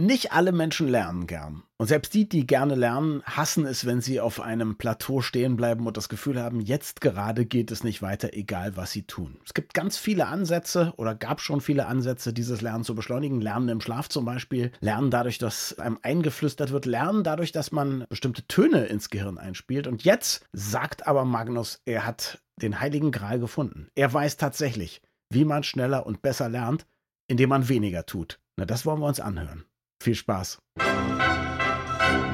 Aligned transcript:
Nicht 0.00 0.32
alle 0.32 0.52
Menschen 0.52 0.88
lernen 0.88 1.26
gern. 1.26 1.62
Und 1.76 1.88
selbst 1.88 2.14
die, 2.14 2.26
die 2.26 2.46
gerne 2.46 2.74
lernen, 2.74 3.22
hassen 3.24 3.66
es, 3.66 3.84
wenn 3.84 4.00
sie 4.00 4.18
auf 4.18 4.40
einem 4.40 4.78
Plateau 4.78 5.20
stehen 5.20 5.58
bleiben 5.58 5.86
und 5.86 5.98
das 5.98 6.08
Gefühl 6.08 6.40
haben, 6.40 6.62
jetzt 6.62 7.02
gerade 7.02 7.44
geht 7.44 7.70
es 7.70 7.84
nicht 7.84 8.00
weiter, 8.00 8.30
egal 8.32 8.78
was 8.78 8.92
sie 8.92 9.02
tun. 9.02 9.38
Es 9.44 9.52
gibt 9.52 9.74
ganz 9.74 9.98
viele 9.98 10.26
Ansätze 10.26 10.94
oder 10.96 11.14
gab 11.14 11.42
schon 11.42 11.60
viele 11.60 11.84
Ansätze, 11.84 12.32
dieses 12.32 12.62
Lernen 12.62 12.82
zu 12.82 12.94
beschleunigen. 12.94 13.42
Lernen 13.42 13.68
im 13.68 13.82
Schlaf 13.82 14.08
zum 14.08 14.24
Beispiel, 14.24 14.72
lernen 14.80 15.10
dadurch, 15.10 15.36
dass 15.36 15.78
einem 15.78 15.98
eingeflüstert 16.00 16.72
wird, 16.72 16.86
lernen 16.86 17.22
dadurch, 17.22 17.52
dass 17.52 17.70
man 17.70 18.06
bestimmte 18.08 18.46
Töne 18.46 18.86
ins 18.86 19.10
Gehirn 19.10 19.36
einspielt. 19.36 19.86
Und 19.86 20.02
jetzt 20.02 20.46
sagt 20.54 21.06
aber 21.06 21.26
Magnus, 21.26 21.82
er 21.84 22.06
hat 22.06 22.40
den 22.56 22.80
heiligen 22.80 23.10
Gral 23.10 23.38
gefunden. 23.38 23.88
Er 23.94 24.10
weiß 24.10 24.38
tatsächlich, 24.38 25.02
wie 25.28 25.44
man 25.44 25.62
schneller 25.62 26.06
und 26.06 26.22
besser 26.22 26.48
lernt, 26.48 26.86
indem 27.26 27.50
man 27.50 27.68
weniger 27.68 28.06
tut. 28.06 28.40
Na, 28.56 28.64
das 28.64 28.86
wollen 28.86 29.00
wir 29.00 29.06
uns 29.06 29.20
anhören. 29.20 29.64
Viel 30.02 30.14
Spaß. 30.14 30.58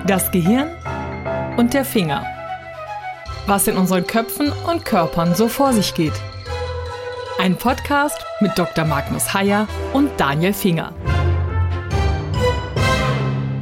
Das 0.07 0.31
Gehirn 0.31 0.71
und 1.57 1.75
der 1.75 1.85
Finger. 1.85 2.25
Was 3.47 3.67
in 3.67 3.77
unseren 3.77 4.07
Köpfen 4.07 4.53
und 4.53 4.85
Körpern 4.85 5.35
so 5.35 5.49
vor 5.49 5.73
sich 5.73 5.93
geht. 5.95 6.13
Ein 7.41 7.59
Podcast 7.59 8.25
mit 8.41 8.57
Dr. 8.57 8.85
Magnus 8.85 9.35
Heyer 9.35 9.67
und 9.93 10.11
Daniel 10.17 10.53
Finger. 10.53 10.95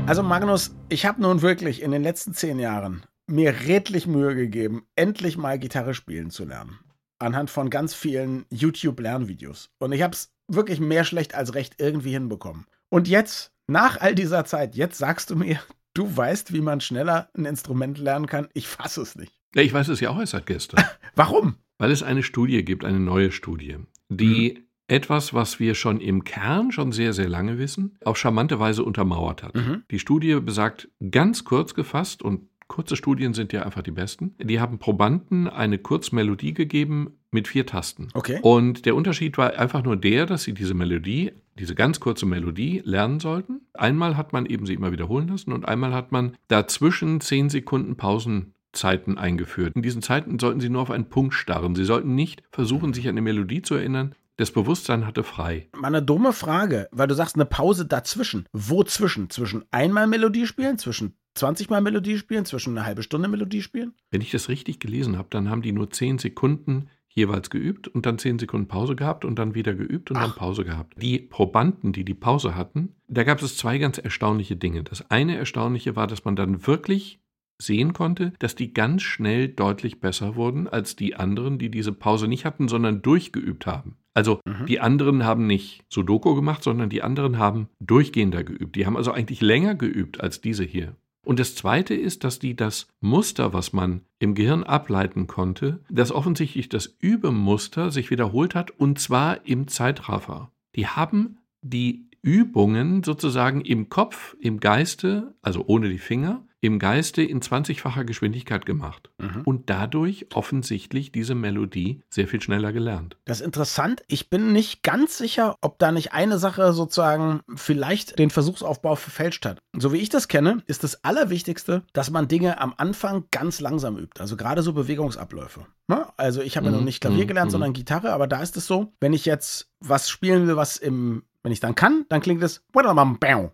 Also 0.07 0.23
Magnus, 0.23 0.74
ich 0.91 1.07
habe 1.07 1.23
nun 1.23 1.41
wirklich 1.41 1.80
in 1.80 1.91
den 1.91 2.02
letzten 2.02 2.34
zehn 2.34 2.59
Jahren 2.59 3.05
mir 3.27 3.55
redlich 3.66 4.07
Mühe 4.07 4.34
gegeben, 4.34 4.87
endlich 4.96 5.38
mal 5.38 5.59
Gitarre 5.59 5.95
spielen 5.95 6.29
zu 6.29 6.45
lernen. 6.45 6.79
Anhand 7.18 7.48
von 7.48 7.71
ganz 7.71 7.95
vielen 7.95 8.45
YouTube-Lernvideos. 8.51 9.71
Und 9.79 9.93
ich 9.93 10.02
habe 10.02 10.12
es 10.12 10.30
wirklich 10.46 10.79
mehr 10.79 11.05
schlecht 11.05 11.34
als 11.34 11.55
recht 11.55 11.77
irgendwie 11.79 12.12
hinbekommen. 12.12 12.66
Und 12.91 13.09
jetzt 13.09 13.54
nach 13.66 14.00
all 14.00 14.14
dieser 14.14 14.45
Zeit, 14.45 14.74
jetzt 14.74 14.98
sagst 14.98 15.30
du 15.30 15.36
mir, 15.36 15.60
du 15.95 16.14
weißt, 16.16 16.52
wie 16.52 16.60
man 16.60 16.80
schneller 16.80 17.28
ein 17.36 17.46
Instrument 17.46 17.98
lernen 17.98 18.26
kann. 18.26 18.48
Ich 18.52 18.68
fasse 18.68 19.02
es 19.02 19.16
nicht. 19.16 19.32
Ja, 19.54 19.62
ich 19.62 19.73
weiß 19.73 19.88
es 19.88 20.01
ja 20.01 20.10
auch 20.10 20.18
erst 20.18 20.32
seit 20.32 20.46
gestern. 20.46 20.84
Warum? 21.15 21.56
Weil 21.79 21.90
es 21.90 22.02
eine 22.02 22.23
Studie 22.23 22.65
gibt, 22.65 22.84
eine 22.84 23.01
neue 23.01 23.30
Studie, 23.30 23.76
die 24.09 24.54
mhm. 24.54 24.65
etwas, 24.88 25.32
was 25.32 25.60
wir 25.60 25.74
schon 25.74 26.01
im 26.01 26.24
Kern 26.24 26.73
schon 26.73 26.93
sehr, 26.93 27.12
sehr 27.12 27.29
lange 27.29 27.59
wissen, 27.59 27.96
auf 28.04 28.18
charmante 28.18 28.59
Weise 28.60 28.84
untermauert 28.84 29.43
hat. 29.43 29.54
Mhm. 29.54 29.84
Die 29.90 29.99
Studie 29.99 30.40
besagt 30.40 30.88
ganz 31.10 31.45
kurz 31.45 31.74
gefasst 31.74 32.23
und 32.23 32.49
Kurze 32.68 32.96
Studien 32.96 33.34
sind 33.34 33.52
ja 33.52 33.62
einfach 33.62 33.82
die 33.82 33.90
besten. 33.90 34.34
Die 34.38 34.59
haben 34.59 34.79
Probanden 34.79 35.48
eine 35.48 35.79
Kurzmelodie 35.79 36.54
gegeben 36.54 37.18
mit 37.30 37.46
vier 37.46 37.66
Tasten. 37.66 38.09
Okay. 38.15 38.40
Und 38.43 38.87
der 38.87 38.95
Unterschied 38.95 39.37
war 39.37 39.59
einfach 39.59 39.84
nur 39.84 39.96
der, 39.96 40.24
dass 40.24 40.45
sie 40.45 40.54
diese 40.54 40.73
Melodie, 40.73 41.32
diese 41.59 41.74
ganz 41.74 42.01
kurze 42.01 42.24
Melodie 42.24 42.80
lernen 42.84 43.21
sollten. 43.21 43.60
Einmal 43.74 44.16
hat 44.16 44.32
man 44.32 44.46
eben 44.46 44.65
sie 44.66 44.74
immer 44.74 44.93
wiederholen 44.93 45.29
lassen 45.29 45.52
und 45.52 45.68
einmal 45.68 45.93
hat 45.93 46.10
man 46.10 46.37
dazwischen 46.48 47.21
zehn 47.21 47.51
Sekunden 47.51 47.96
Pausenzeiten 47.96 49.18
eingeführt. 49.18 49.74
In 49.76 49.82
diesen 49.82 50.01
Zeiten 50.01 50.38
sollten 50.38 50.60
Sie 50.60 50.71
nur 50.71 50.82
auf 50.82 50.90
einen 50.90 51.09
Punkt 51.10 51.34
starren. 51.34 51.74
Sie 51.74 51.84
sollten 51.84 52.15
nicht 52.15 52.43
versuchen, 52.51 52.95
sich 52.95 53.06
an 53.06 53.10
eine 53.10 53.23
Melodie 53.23 53.62
zu 53.62 53.74
erinnern. 53.74 54.15
Das 54.37 54.51
Bewusstsein 54.51 55.06
hatte 55.06 55.23
frei. 55.23 55.68
Mal 55.76 55.88
eine 55.88 56.02
dumme 56.02 56.32
Frage, 56.32 56.88
weil 56.90 57.06
du 57.06 57.15
sagst 57.15 57.37
eine 57.37 57.45
Pause 57.45 57.87
dazwischen. 57.87 58.49
Wo 58.52 58.82
zwischen? 58.82 59.30
Zwischen 59.30 59.65
einmal 59.71 60.09
Melodie 60.09 60.46
spielen, 60.46 60.76
zwischen 60.76 61.15
20 61.35 61.71
Mal 61.71 61.80
Melodie 61.80 62.18
spielen, 62.18 62.45
zwischen 62.45 62.77
eine 62.77 62.87
halbe 62.87 63.02
Stunde 63.02 63.29
Melodie 63.29 63.63
spielen? 63.63 63.95
Wenn 64.10 64.21
ich 64.21 64.31
das 64.31 64.49
richtig 64.49 64.78
gelesen 64.78 65.19
habe, 65.19 65.28
dann 65.31 65.50
haben 65.50 65.62
die 65.62 65.72
nur 65.72 65.91
10 65.91 66.19
Sekunden 66.19 66.88
jeweils 67.09 67.50
geübt 67.50 67.88
und 67.88 68.06
dann 68.06 68.19
10 68.19 68.41
Sekunden 68.41 68.69
Pause 68.69 68.97
gehabt 68.97 69.25
und 69.25 69.38
dann 69.38 69.55
wieder 69.55 69.75
geübt 69.75 70.10
und 70.10 70.16
Ach. 70.16 70.27
dann 70.27 70.34
Pause 70.34 70.65
gehabt. 70.65 71.00
Die 71.00 71.19
Probanden, 71.19 71.93
die 71.93 72.05
die 72.05 72.15
Pause 72.15 72.55
hatten, 72.56 72.94
da 73.09 73.25
gab 73.25 73.41
es 73.41 73.56
zwei 73.56 73.78
ganz 73.78 73.99
erstaunliche 73.99 74.56
Dinge. 74.56 74.82
Das 74.82 75.10
eine 75.10 75.37
Erstaunliche 75.37 75.97
war, 75.97 76.06
dass 76.06 76.25
man 76.25 76.37
dann 76.37 76.66
wirklich 76.66 77.21
sehen 77.59 77.93
konnte, 77.93 78.32
dass 78.41 78.56
die 78.56 78.75
ganz 78.75 79.03
schnell 79.03 79.49
deutlich 79.49 80.00
besser 80.00 80.34
wurden 80.34 80.69
als 80.69 80.97
die 80.97 81.15
anderen, 81.15 81.59
die 81.59 81.71
diese 81.71 81.93
Pause 81.93 82.27
nicht 82.27 82.45
hatten, 82.45 82.66
sondern 82.66 83.01
durchgeübt 83.01 83.66
haben. 83.66 83.97
Also 84.12 84.41
mhm. 84.45 84.66
die 84.66 84.81
anderen 84.81 85.25
haben 85.25 85.47
nicht 85.47 85.84
Sudoku 85.89 86.34
gemacht, 86.34 86.62
sondern 86.62 86.91
die 86.91 87.03
anderen 87.03 87.39
haben 87.39 87.69
durchgehender 87.81 88.45
geübt. 88.45 88.77
Die 88.77 88.87
haben 88.87 88.97
also 88.97 89.12
eigentlich 89.12 89.41
länger 89.41 89.75
geübt 89.75 90.21
als 90.21 90.41
diese 90.41 90.65
hier. 90.65 90.97
Und 91.25 91.41
das 91.41 91.55
Zweite 91.55 91.95
ist, 91.95 92.25
dass 92.25 92.39
die 92.39 92.55
das 92.55 92.89
Muster, 93.01 93.53
was 93.53 93.73
man 93.73 94.03
im 94.19 94.35
Gehirn 94.35 94.62
ableiten 94.62 95.27
konnte, 95.27 95.81
dass 95.91 96.12
offensichtlich 96.12 96.69
das 96.69 96.97
Übemuster 97.01 97.91
sich 97.91 98.11
wiederholt 98.11 98.55
hat, 98.55 98.71
und 98.71 98.99
zwar 98.99 99.47
im 99.47 99.69
Zeitraffer. 99.69 100.53
Die 100.77 100.87
haben 100.87 101.39
die 101.63 102.09
Übungen 102.23 103.03
sozusagen 103.03 103.61
im 103.61 103.89
Kopf, 103.89 104.37
im 104.41 104.61
Geiste, 104.61 105.34
also 105.43 105.65
ohne 105.67 105.89
die 105.89 105.99
Finger, 105.99 106.47
im 106.65 106.79
Geiste 106.79 107.23
in 107.23 107.41
20-facher 107.41 108.05
Geschwindigkeit 108.05 108.65
gemacht 108.65 109.11
mhm. 109.19 109.43
und 109.45 109.69
dadurch 109.69 110.29
offensichtlich 110.33 111.13
diese 111.13 111.35
Melodie 111.35 112.01
sehr 112.09 112.27
viel 112.27 112.41
schneller 112.41 112.73
gelernt. 112.73 113.19
Das 113.27 113.41
ist 113.41 113.47
interessant. 113.47 114.03
Ich 114.09 114.31
bin 114.31 114.55
nicht 114.55 114.83
ganz 114.83 115.19
sicher, 115.19 115.59
ob 115.61 115.79
da 115.79 115.93
nicht 115.93 116.15
eine 116.15 116.39
Sache 116.39 116.73
sozusagen 116.73 117.41
vielleicht 117.55 118.19
den 118.19 118.31
Versuchsaufbau 118.31 118.97
verfälscht 118.97 119.45
hat. 119.45 119.59
So 119.77 119.93
wie 119.93 119.99
ich 119.99 120.09
das 120.09 120.27
kenne, 120.27 120.63
ist 120.67 120.85
das 120.85 121.05
Allerwichtigste, 121.05 121.83
dass 121.93 122.11
man 122.11 122.29
Dinge 122.29 122.59
am 122.59 122.73
Anfang 122.79 123.25
ganz 123.31 123.61
langsam 123.61 123.99
übt. 123.99 124.19
Also 124.19 124.39
gerade 124.39 124.63
so 124.63 124.73
Bewegungsabläufe. 124.73 125.67
Ne? 125.87 126.07
Also 126.17 126.41
ich 126.41 126.57
habe 126.57 126.67
mhm. 126.67 126.73
ja 126.73 126.79
noch 126.79 126.85
nicht 126.87 127.03
Klavier 127.03 127.25
mhm. 127.25 127.29
gelernt, 127.29 127.49
mhm. 127.51 127.53
sondern 127.53 127.73
Gitarre, 127.75 128.15
aber 128.15 128.27
da 128.27 128.41
ist 128.41 128.57
es 128.57 128.67
so, 128.67 128.95
wenn 129.01 129.13
ich 129.13 129.27
jetzt 129.27 129.69
was 129.81 130.09
spielen 130.09 130.47
will, 130.47 130.57
was 130.57 130.79
im, 130.79 131.25
wenn 131.43 131.53
ich 131.53 131.61
dann 131.61 131.75
kann, 131.75 132.07
dann 132.09 132.23
klingt 132.23 132.43
es 132.43 132.63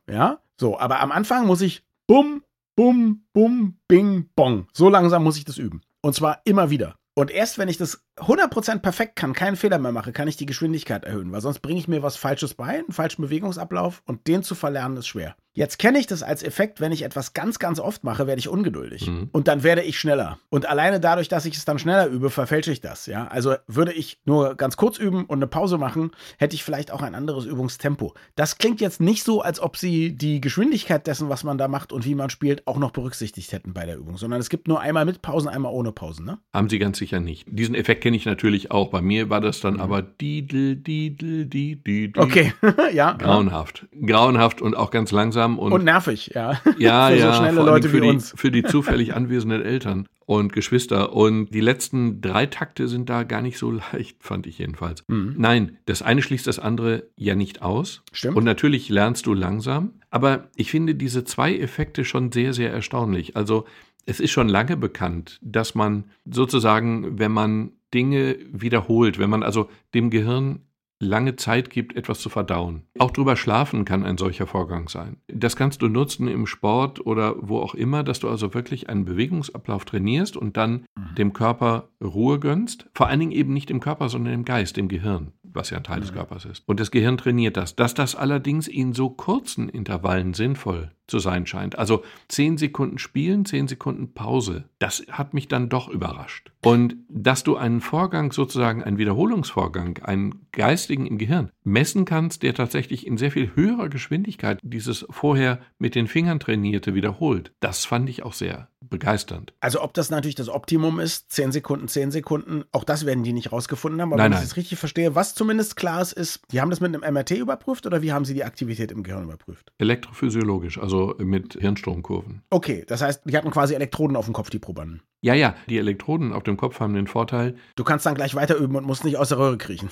ja. 0.08 0.38
So, 0.60 0.78
aber 0.78 1.00
am 1.00 1.10
Anfang 1.10 1.48
muss 1.48 1.60
ich 1.60 1.82
bum, 2.06 2.42
bum, 2.80 3.26
bum, 3.34 3.76
bing, 3.88 4.30
bong. 4.34 4.66
So 4.72 4.88
langsam 4.88 5.22
muss 5.22 5.36
ich 5.36 5.44
das 5.44 5.58
üben. 5.58 5.82
Und 6.00 6.14
zwar 6.14 6.40
immer 6.46 6.70
wieder. 6.70 6.96
Und 7.12 7.30
erst 7.30 7.58
wenn 7.58 7.68
ich 7.68 7.76
das 7.76 8.06
100% 8.20 8.80
perfekt 8.80 9.16
kann, 9.16 9.32
keinen 9.32 9.56
Fehler 9.56 9.78
mehr 9.78 9.92
mache, 9.92 10.12
kann 10.12 10.28
ich 10.28 10.36
die 10.36 10.46
Geschwindigkeit 10.46 11.04
erhöhen, 11.04 11.32
weil 11.32 11.40
sonst 11.40 11.60
bringe 11.60 11.78
ich 11.78 11.88
mir 11.88 12.02
was 12.02 12.16
Falsches 12.16 12.54
bei, 12.54 12.78
einen 12.78 12.92
falschen 12.92 13.22
Bewegungsablauf 13.22 14.02
und 14.06 14.26
den 14.26 14.42
zu 14.42 14.54
verlernen 14.54 14.98
ist 14.98 15.08
schwer. 15.08 15.36
Jetzt 15.52 15.80
kenne 15.80 15.98
ich 15.98 16.06
das 16.06 16.22
als 16.22 16.44
Effekt, 16.44 16.80
wenn 16.80 16.92
ich 16.92 17.02
etwas 17.02 17.34
ganz, 17.34 17.58
ganz 17.58 17.80
oft 17.80 18.04
mache, 18.04 18.28
werde 18.28 18.38
ich 18.38 18.48
ungeduldig. 18.48 19.08
Mhm. 19.08 19.30
Und 19.32 19.48
dann 19.48 19.64
werde 19.64 19.82
ich 19.82 19.98
schneller. 19.98 20.38
Und 20.48 20.66
alleine 20.66 21.00
dadurch, 21.00 21.28
dass 21.28 21.44
ich 21.44 21.56
es 21.56 21.64
dann 21.64 21.80
schneller 21.80 22.06
übe, 22.06 22.30
verfälsche 22.30 22.70
ich 22.70 22.80
das. 22.80 23.06
Ja? 23.06 23.26
Also 23.26 23.56
würde 23.66 23.92
ich 23.92 24.20
nur 24.24 24.54
ganz 24.54 24.76
kurz 24.76 24.96
üben 24.96 25.24
und 25.24 25.38
eine 25.38 25.48
Pause 25.48 25.76
machen, 25.76 26.12
hätte 26.38 26.54
ich 26.54 26.62
vielleicht 26.62 26.92
auch 26.92 27.02
ein 27.02 27.16
anderes 27.16 27.46
Übungstempo. 27.46 28.14
Das 28.36 28.58
klingt 28.58 28.80
jetzt 28.80 29.00
nicht 29.00 29.24
so, 29.24 29.40
als 29.40 29.58
ob 29.58 29.76
sie 29.76 30.16
die 30.16 30.40
Geschwindigkeit 30.40 31.06
dessen, 31.08 31.28
was 31.28 31.42
man 31.42 31.58
da 31.58 31.66
macht 31.66 31.92
und 31.92 32.04
wie 32.04 32.14
man 32.14 32.30
spielt, 32.30 32.66
auch 32.68 32.78
noch 32.78 32.92
berücksichtigt 32.92 33.50
hätten 33.50 33.74
bei 33.74 33.86
der 33.86 33.96
Übung, 33.96 34.18
sondern 34.18 34.38
es 34.40 34.50
gibt 34.50 34.68
nur 34.68 34.80
einmal 34.80 35.04
mit 35.04 35.20
Pausen, 35.20 35.48
einmal 35.48 35.72
ohne 35.72 35.90
Pausen. 35.90 36.26
Ne? 36.26 36.38
Haben 36.54 36.68
sie 36.68 36.78
ganz 36.78 36.98
sicher 36.98 37.18
nicht. 37.18 37.46
Diesen 37.50 37.74
Effekt 37.74 38.02
kenne 38.10 38.16
ich 38.16 38.26
natürlich 38.26 38.72
auch. 38.72 38.90
Bei 38.90 39.00
mir 39.00 39.30
war 39.30 39.40
das 39.40 39.60
dann 39.60 39.74
mhm. 39.74 39.80
aber 39.82 40.02
didel, 40.02 40.74
didel, 40.74 41.46
didel, 41.46 42.10
Okay, 42.16 42.52
ja. 42.92 43.12
Grauenhaft. 43.12 43.86
Grauenhaft 44.04 44.60
und 44.60 44.76
auch 44.76 44.90
ganz 44.90 45.12
langsam. 45.12 45.60
Und, 45.60 45.70
und 45.70 45.84
nervig, 45.84 46.32
ja. 46.34 46.60
Ja, 46.78 47.06
für 47.06 47.16
ja. 47.16 47.32
so 47.32 47.38
schnelle 47.38 47.62
Leute 47.62 47.88
für 47.88 47.98
wie 47.98 48.00
die, 48.00 48.08
uns. 48.08 48.32
Für 48.36 48.50
die 48.50 48.62
zufällig 48.64 49.14
anwesenden 49.14 49.62
Eltern 49.62 50.08
und 50.26 50.52
Geschwister. 50.52 51.12
Und 51.12 51.50
die 51.50 51.60
letzten 51.60 52.20
drei 52.20 52.46
Takte 52.46 52.88
sind 52.88 53.08
da 53.08 53.22
gar 53.22 53.42
nicht 53.42 53.58
so 53.58 53.70
leicht, 53.70 54.16
fand 54.24 54.48
ich 54.48 54.58
jedenfalls. 54.58 55.04
Mhm. 55.06 55.36
Nein, 55.38 55.78
das 55.86 56.02
eine 56.02 56.20
schließt 56.20 56.48
das 56.48 56.58
andere 56.58 57.04
ja 57.14 57.36
nicht 57.36 57.62
aus. 57.62 58.02
Stimmt. 58.10 58.36
Und 58.36 58.42
natürlich 58.42 58.88
lernst 58.88 59.24
du 59.26 59.34
langsam. 59.34 59.92
Aber 60.10 60.48
ich 60.56 60.72
finde 60.72 60.96
diese 60.96 61.22
zwei 61.22 61.56
Effekte 61.56 62.04
schon 62.04 62.32
sehr, 62.32 62.54
sehr 62.54 62.72
erstaunlich. 62.72 63.36
Also 63.36 63.66
es 64.06 64.18
ist 64.18 64.32
schon 64.32 64.48
lange 64.48 64.76
bekannt, 64.76 65.38
dass 65.42 65.76
man 65.76 66.04
sozusagen, 66.24 67.20
wenn 67.20 67.30
man 67.30 67.72
Dinge 67.92 68.38
wiederholt, 68.52 69.18
wenn 69.18 69.30
man 69.30 69.42
also 69.42 69.68
dem 69.94 70.10
Gehirn 70.10 70.60
lange 71.00 71.36
Zeit 71.36 71.70
gibt, 71.70 71.96
etwas 71.96 72.20
zu 72.20 72.28
verdauen. 72.28 72.84
Auch 72.98 73.10
drüber 73.10 73.34
schlafen 73.34 73.84
kann 73.84 74.04
ein 74.04 74.18
solcher 74.18 74.46
Vorgang 74.46 74.88
sein. 74.88 75.16
Das 75.26 75.56
kannst 75.56 75.82
du 75.82 75.88
nutzen 75.88 76.28
im 76.28 76.46
Sport 76.46 77.04
oder 77.04 77.34
wo 77.40 77.58
auch 77.58 77.74
immer, 77.74 78.04
dass 78.04 78.20
du 78.20 78.28
also 78.28 78.54
wirklich 78.54 78.88
einen 78.88 79.06
Bewegungsablauf 79.06 79.84
trainierst 79.86 80.36
und 80.36 80.56
dann 80.56 80.84
mhm. 80.94 81.14
dem 81.16 81.32
Körper 81.32 81.88
Ruhe 82.02 82.38
gönnst. 82.38 82.88
Vor 82.94 83.08
allen 83.08 83.20
Dingen 83.20 83.32
eben 83.32 83.52
nicht 83.52 83.70
im 83.70 83.80
Körper, 83.80 84.08
sondern 84.08 84.34
im 84.34 84.44
Geist, 84.44 84.76
im 84.78 84.88
Gehirn, 84.88 85.32
was 85.42 85.70
ja 85.70 85.78
ein 85.78 85.84
Teil 85.84 85.98
mhm. 85.98 86.02
des 86.02 86.12
Körpers 86.12 86.44
ist. 86.44 86.62
Und 86.66 86.78
das 86.80 86.90
Gehirn 86.90 87.16
trainiert 87.16 87.56
das. 87.56 87.74
Dass 87.74 87.94
das 87.94 88.14
allerdings 88.14 88.68
in 88.68 88.92
so 88.92 89.08
kurzen 89.10 89.68
Intervallen 89.70 90.34
sinnvoll 90.34 90.92
zu 91.10 91.18
sein 91.18 91.44
scheint. 91.46 91.78
Also 91.78 92.02
zehn 92.28 92.56
Sekunden 92.56 92.98
spielen, 92.98 93.44
zehn 93.44 93.68
Sekunden 93.68 94.14
Pause. 94.14 94.64
Das 94.78 95.04
hat 95.10 95.34
mich 95.34 95.48
dann 95.48 95.68
doch 95.68 95.88
überrascht. 95.88 96.52
Und 96.64 96.96
dass 97.08 97.42
du 97.42 97.56
einen 97.56 97.80
Vorgang, 97.80 98.32
sozusagen 98.32 98.82
einen 98.82 98.96
Wiederholungsvorgang, 98.96 99.98
einen 100.04 100.46
geistigen 100.90 101.06
im 101.06 101.18
Gehirn 101.18 101.50
messen 101.62 102.04
kannst, 102.04 102.42
der 102.42 102.54
tatsächlich 102.54 103.06
in 103.06 103.16
sehr 103.16 103.30
viel 103.30 103.52
höherer 103.54 103.88
Geschwindigkeit 103.88 104.58
dieses 104.62 105.06
vorher 105.08 105.60
mit 105.78 105.94
den 105.94 106.08
Fingern 106.08 106.40
trainierte 106.40 106.94
wiederholt, 106.94 107.52
das 107.60 107.84
fand 107.84 108.08
ich 108.08 108.24
auch 108.24 108.32
sehr 108.32 108.68
begeisternd. 108.80 109.52
Also 109.60 109.82
ob 109.82 109.94
das 109.94 110.10
natürlich 110.10 110.34
das 110.34 110.48
Optimum 110.48 110.98
ist, 111.00 111.30
10 111.30 111.52
Sekunden, 111.52 111.86
10 111.86 112.10
Sekunden, 112.10 112.64
auch 112.72 112.82
das 112.82 113.06
werden 113.06 113.22
die 113.22 113.32
nicht 113.32 113.52
rausgefunden 113.52 114.00
haben. 114.00 114.12
Aber 114.12 114.22
Nein, 114.22 114.32
wenn 114.32 114.38
ich 114.38 114.44
das 114.44 114.56
richtig 114.56 114.78
verstehe, 114.78 115.14
was 115.14 115.34
zumindest 115.34 115.76
klar 115.76 116.00
ist, 116.00 116.12
ist, 116.12 116.40
die 116.50 116.60
haben 116.60 116.70
das 116.70 116.80
mit 116.80 116.94
einem 116.94 117.14
MRT 117.14 117.32
überprüft 117.32 117.86
oder 117.86 118.02
wie 118.02 118.12
haben 118.12 118.24
sie 118.24 118.34
die 118.34 118.44
Aktivität 118.44 118.90
im 118.90 119.02
Gehirn 119.02 119.24
überprüft? 119.24 119.70
Elektrophysiologisch, 119.78 120.78
also 120.78 121.14
mit 121.18 121.54
Hirnstromkurven. 121.60 122.42
Okay, 122.50 122.84
das 122.86 123.02
heißt, 123.02 123.22
die 123.26 123.36
hatten 123.36 123.50
quasi 123.50 123.74
Elektroden 123.74 124.16
auf 124.16 124.24
dem 124.24 124.34
Kopf, 124.34 124.50
die 124.50 124.58
Probanden. 124.58 125.02
Ja, 125.22 125.34
ja, 125.34 125.54
die 125.68 125.76
Elektroden 125.76 126.32
auf 126.32 126.42
dem 126.42 126.56
Kopf 126.56 126.80
haben 126.80 126.94
den 126.94 127.06
Vorteil, 127.06 127.54
Du 127.76 127.84
kannst 127.84 128.06
dann 128.06 128.14
gleich 128.14 128.34
weiter 128.34 128.56
üben 128.56 128.74
und 128.76 128.86
musst 128.86 129.04
nicht 129.04 129.18
aus 129.18 129.28
der 129.28 129.38
Röhre 129.38 129.58
kriechen. 129.58 129.90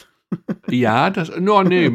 Ja, 0.70 1.10
das, 1.10 1.32
no, 1.38 1.62
nee, 1.62 1.90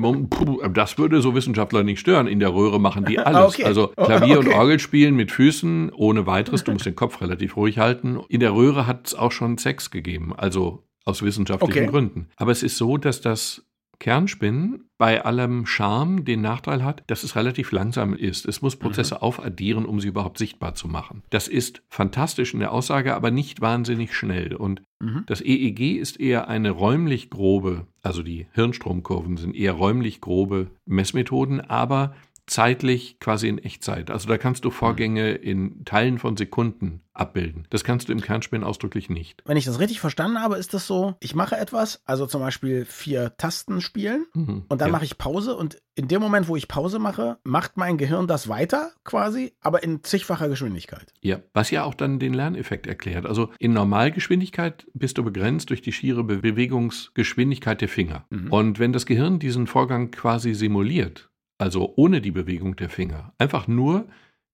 das 0.73 0.97
würde 0.97 1.21
so 1.21 1.35
Wissenschaftler 1.35 1.83
nicht 1.83 1.99
stören. 1.99 2.27
In 2.27 2.39
der 2.39 2.53
Röhre 2.53 2.79
machen 2.79 3.05
die 3.05 3.19
alles. 3.19 3.55
Okay. 3.55 3.63
Also 3.63 3.87
Klavier 3.87 4.39
und 4.39 4.47
okay. 4.47 4.57
Orgel 4.57 4.79
spielen 4.79 5.15
mit 5.15 5.31
Füßen 5.31 5.91
ohne 5.93 6.25
weiteres. 6.25 6.63
Du 6.63 6.71
musst 6.71 6.85
den 6.85 6.95
Kopf 6.95 7.21
relativ 7.21 7.55
ruhig 7.57 7.79
halten. 7.79 8.19
In 8.29 8.39
der 8.39 8.53
Röhre 8.53 8.87
hat 8.87 9.07
es 9.07 9.15
auch 9.15 9.31
schon 9.31 9.57
Sex 9.57 9.91
gegeben, 9.91 10.33
also 10.35 10.83
aus 11.05 11.21
wissenschaftlichen 11.21 11.83
Okay. 11.83 11.87
Gründen. 11.91 12.27
Aber 12.37 12.51
es 12.51 12.63
ist 12.63 12.77
so, 12.77 12.97
dass 12.97 13.21
das 13.21 13.65
Kernspinnen 14.03 14.89
bei 14.97 15.23
allem 15.23 15.65
Charme 15.65 16.25
den 16.25 16.41
Nachteil 16.41 16.83
hat, 16.83 17.03
dass 17.07 17.23
es 17.23 17.37
relativ 17.37 17.71
langsam 17.71 18.13
ist. 18.13 18.45
Es 18.45 18.61
muss 18.61 18.75
Prozesse 18.75 19.21
aufaddieren, 19.21 19.85
um 19.85 20.01
sie 20.01 20.09
überhaupt 20.09 20.37
sichtbar 20.37 20.75
zu 20.75 20.89
machen. 20.89 21.23
Das 21.29 21.47
ist 21.47 21.83
fantastisch 21.87 22.53
in 22.53 22.59
der 22.59 22.73
Aussage, 22.73 23.15
aber 23.15 23.31
nicht 23.31 23.61
wahnsinnig 23.61 24.13
schnell. 24.13 24.55
Und 24.55 24.81
Mhm. 24.99 25.23
das 25.25 25.39
EEG 25.41 25.97
ist 25.97 26.19
eher 26.19 26.49
eine 26.49 26.71
räumlich 26.71 27.29
grobe, 27.29 27.87
also 28.01 28.23
die 28.23 28.47
Hirnstromkurven 28.51 29.37
sind 29.37 29.55
eher 29.55 29.71
räumlich 29.71 30.19
grobe 30.19 30.67
Messmethoden, 30.85 31.61
aber 31.61 32.13
zeitlich 32.45 33.19
quasi 33.19 33.47
in 33.47 33.57
Echtzeit. 33.57 34.11
Also 34.11 34.27
da 34.27 34.37
kannst 34.37 34.65
du 34.65 34.71
Vorgänge 34.71 35.31
in 35.31 35.85
Teilen 35.85 36.19
von 36.19 36.35
Sekunden 36.35 37.01
abbilden. 37.13 37.67
Das 37.69 37.83
kannst 37.83 38.09
du 38.09 38.11
im 38.11 38.21
Kernspinnen 38.21 38.65
ausdrücklich 38.65 39.09
nicht. 39.09 39.43
Wenn 39.45 39.55
ich 39.55 39.65
das 39.65 39.79
richtig 39.79 39.99
verstanden 39.99 40.41
habe, 40.41 40.57
ist 40.57 40.73
das 40.73 40.87
so, 40.87 41.15
ich 41.19 41.35
mache 41.35 41.55
etwas, 41.55 42.01
also 42.05 42.25
zum 42.25 42.41
Beispiel 42.41 42.85
vier 42.85 43.37
Tasten 43.37 43.81
spielen 43.81 44.25
Mhm. 44.33 44.65
und 44.67 44.81
dann 44.81 44.87
ja. 44.87 44.91
mache 44.91 45.05
ich 45.05 45.17
Pause 45.17 45.55
und 45.55 45.77
in 45.95 46.07
dem 46.07 46.21
Moment, 46.21 46.47
wo 46.47 46.55
ich 46.55 46.67
Pause 46.67 46.97
mache, 46.97 47.37
macht 47.43 47.77
mein 47.77 47.97
Gehirn 47.97 48.25
das 48.27 48.47
weiter 48.49 48.91
quasi, 49.03 49.53
aber 49.61 49.83
in 49.83 50.03
zigfacher 50.03 50.49
Geschwindigkeit. 50.49 51.13
Ja, 51.21 51.39
was 51.53 51.69
ja 51.69 51.83
auch 51.83 51.93
dann 51.93 52.17
den 52.17 52.33
Lerneffekt 52.33 52.87
erklärt. 52.87 53.27
Also 53.27 53.51
in 53.59 53.73
Normalgeschwindigkeit 53.73 54.87
bist 54.93 55.19
du 55.19 55.23
begrenzt 55.23 55.69
durch 55.69 55.83
die 55.83 55.91
schiere 55.91 56.23
Bewegungsgeschwindigkeit 56.23 57.79
der 57.79 57.89
Finger. 57.89 58.25
Mhm. 58.31 58.51
Und 58.51 58.79
wenn 58.79 58.91
das 58.91 59.05
Gehirn 59.05 59.37
diesen 59.39 59.67
Vorgang 59.67 60.09
quasi 60.09 60.55
simuliert, 60.55 61.29
also 61.63 61.93
ohne 61.95 62.19
die 62.19 62.31
Bewegung 62.31 62.75
der 62.75 62.89
Finger, 62.89 63.31
einfach 63.37 63.69
nur 63.69 64.05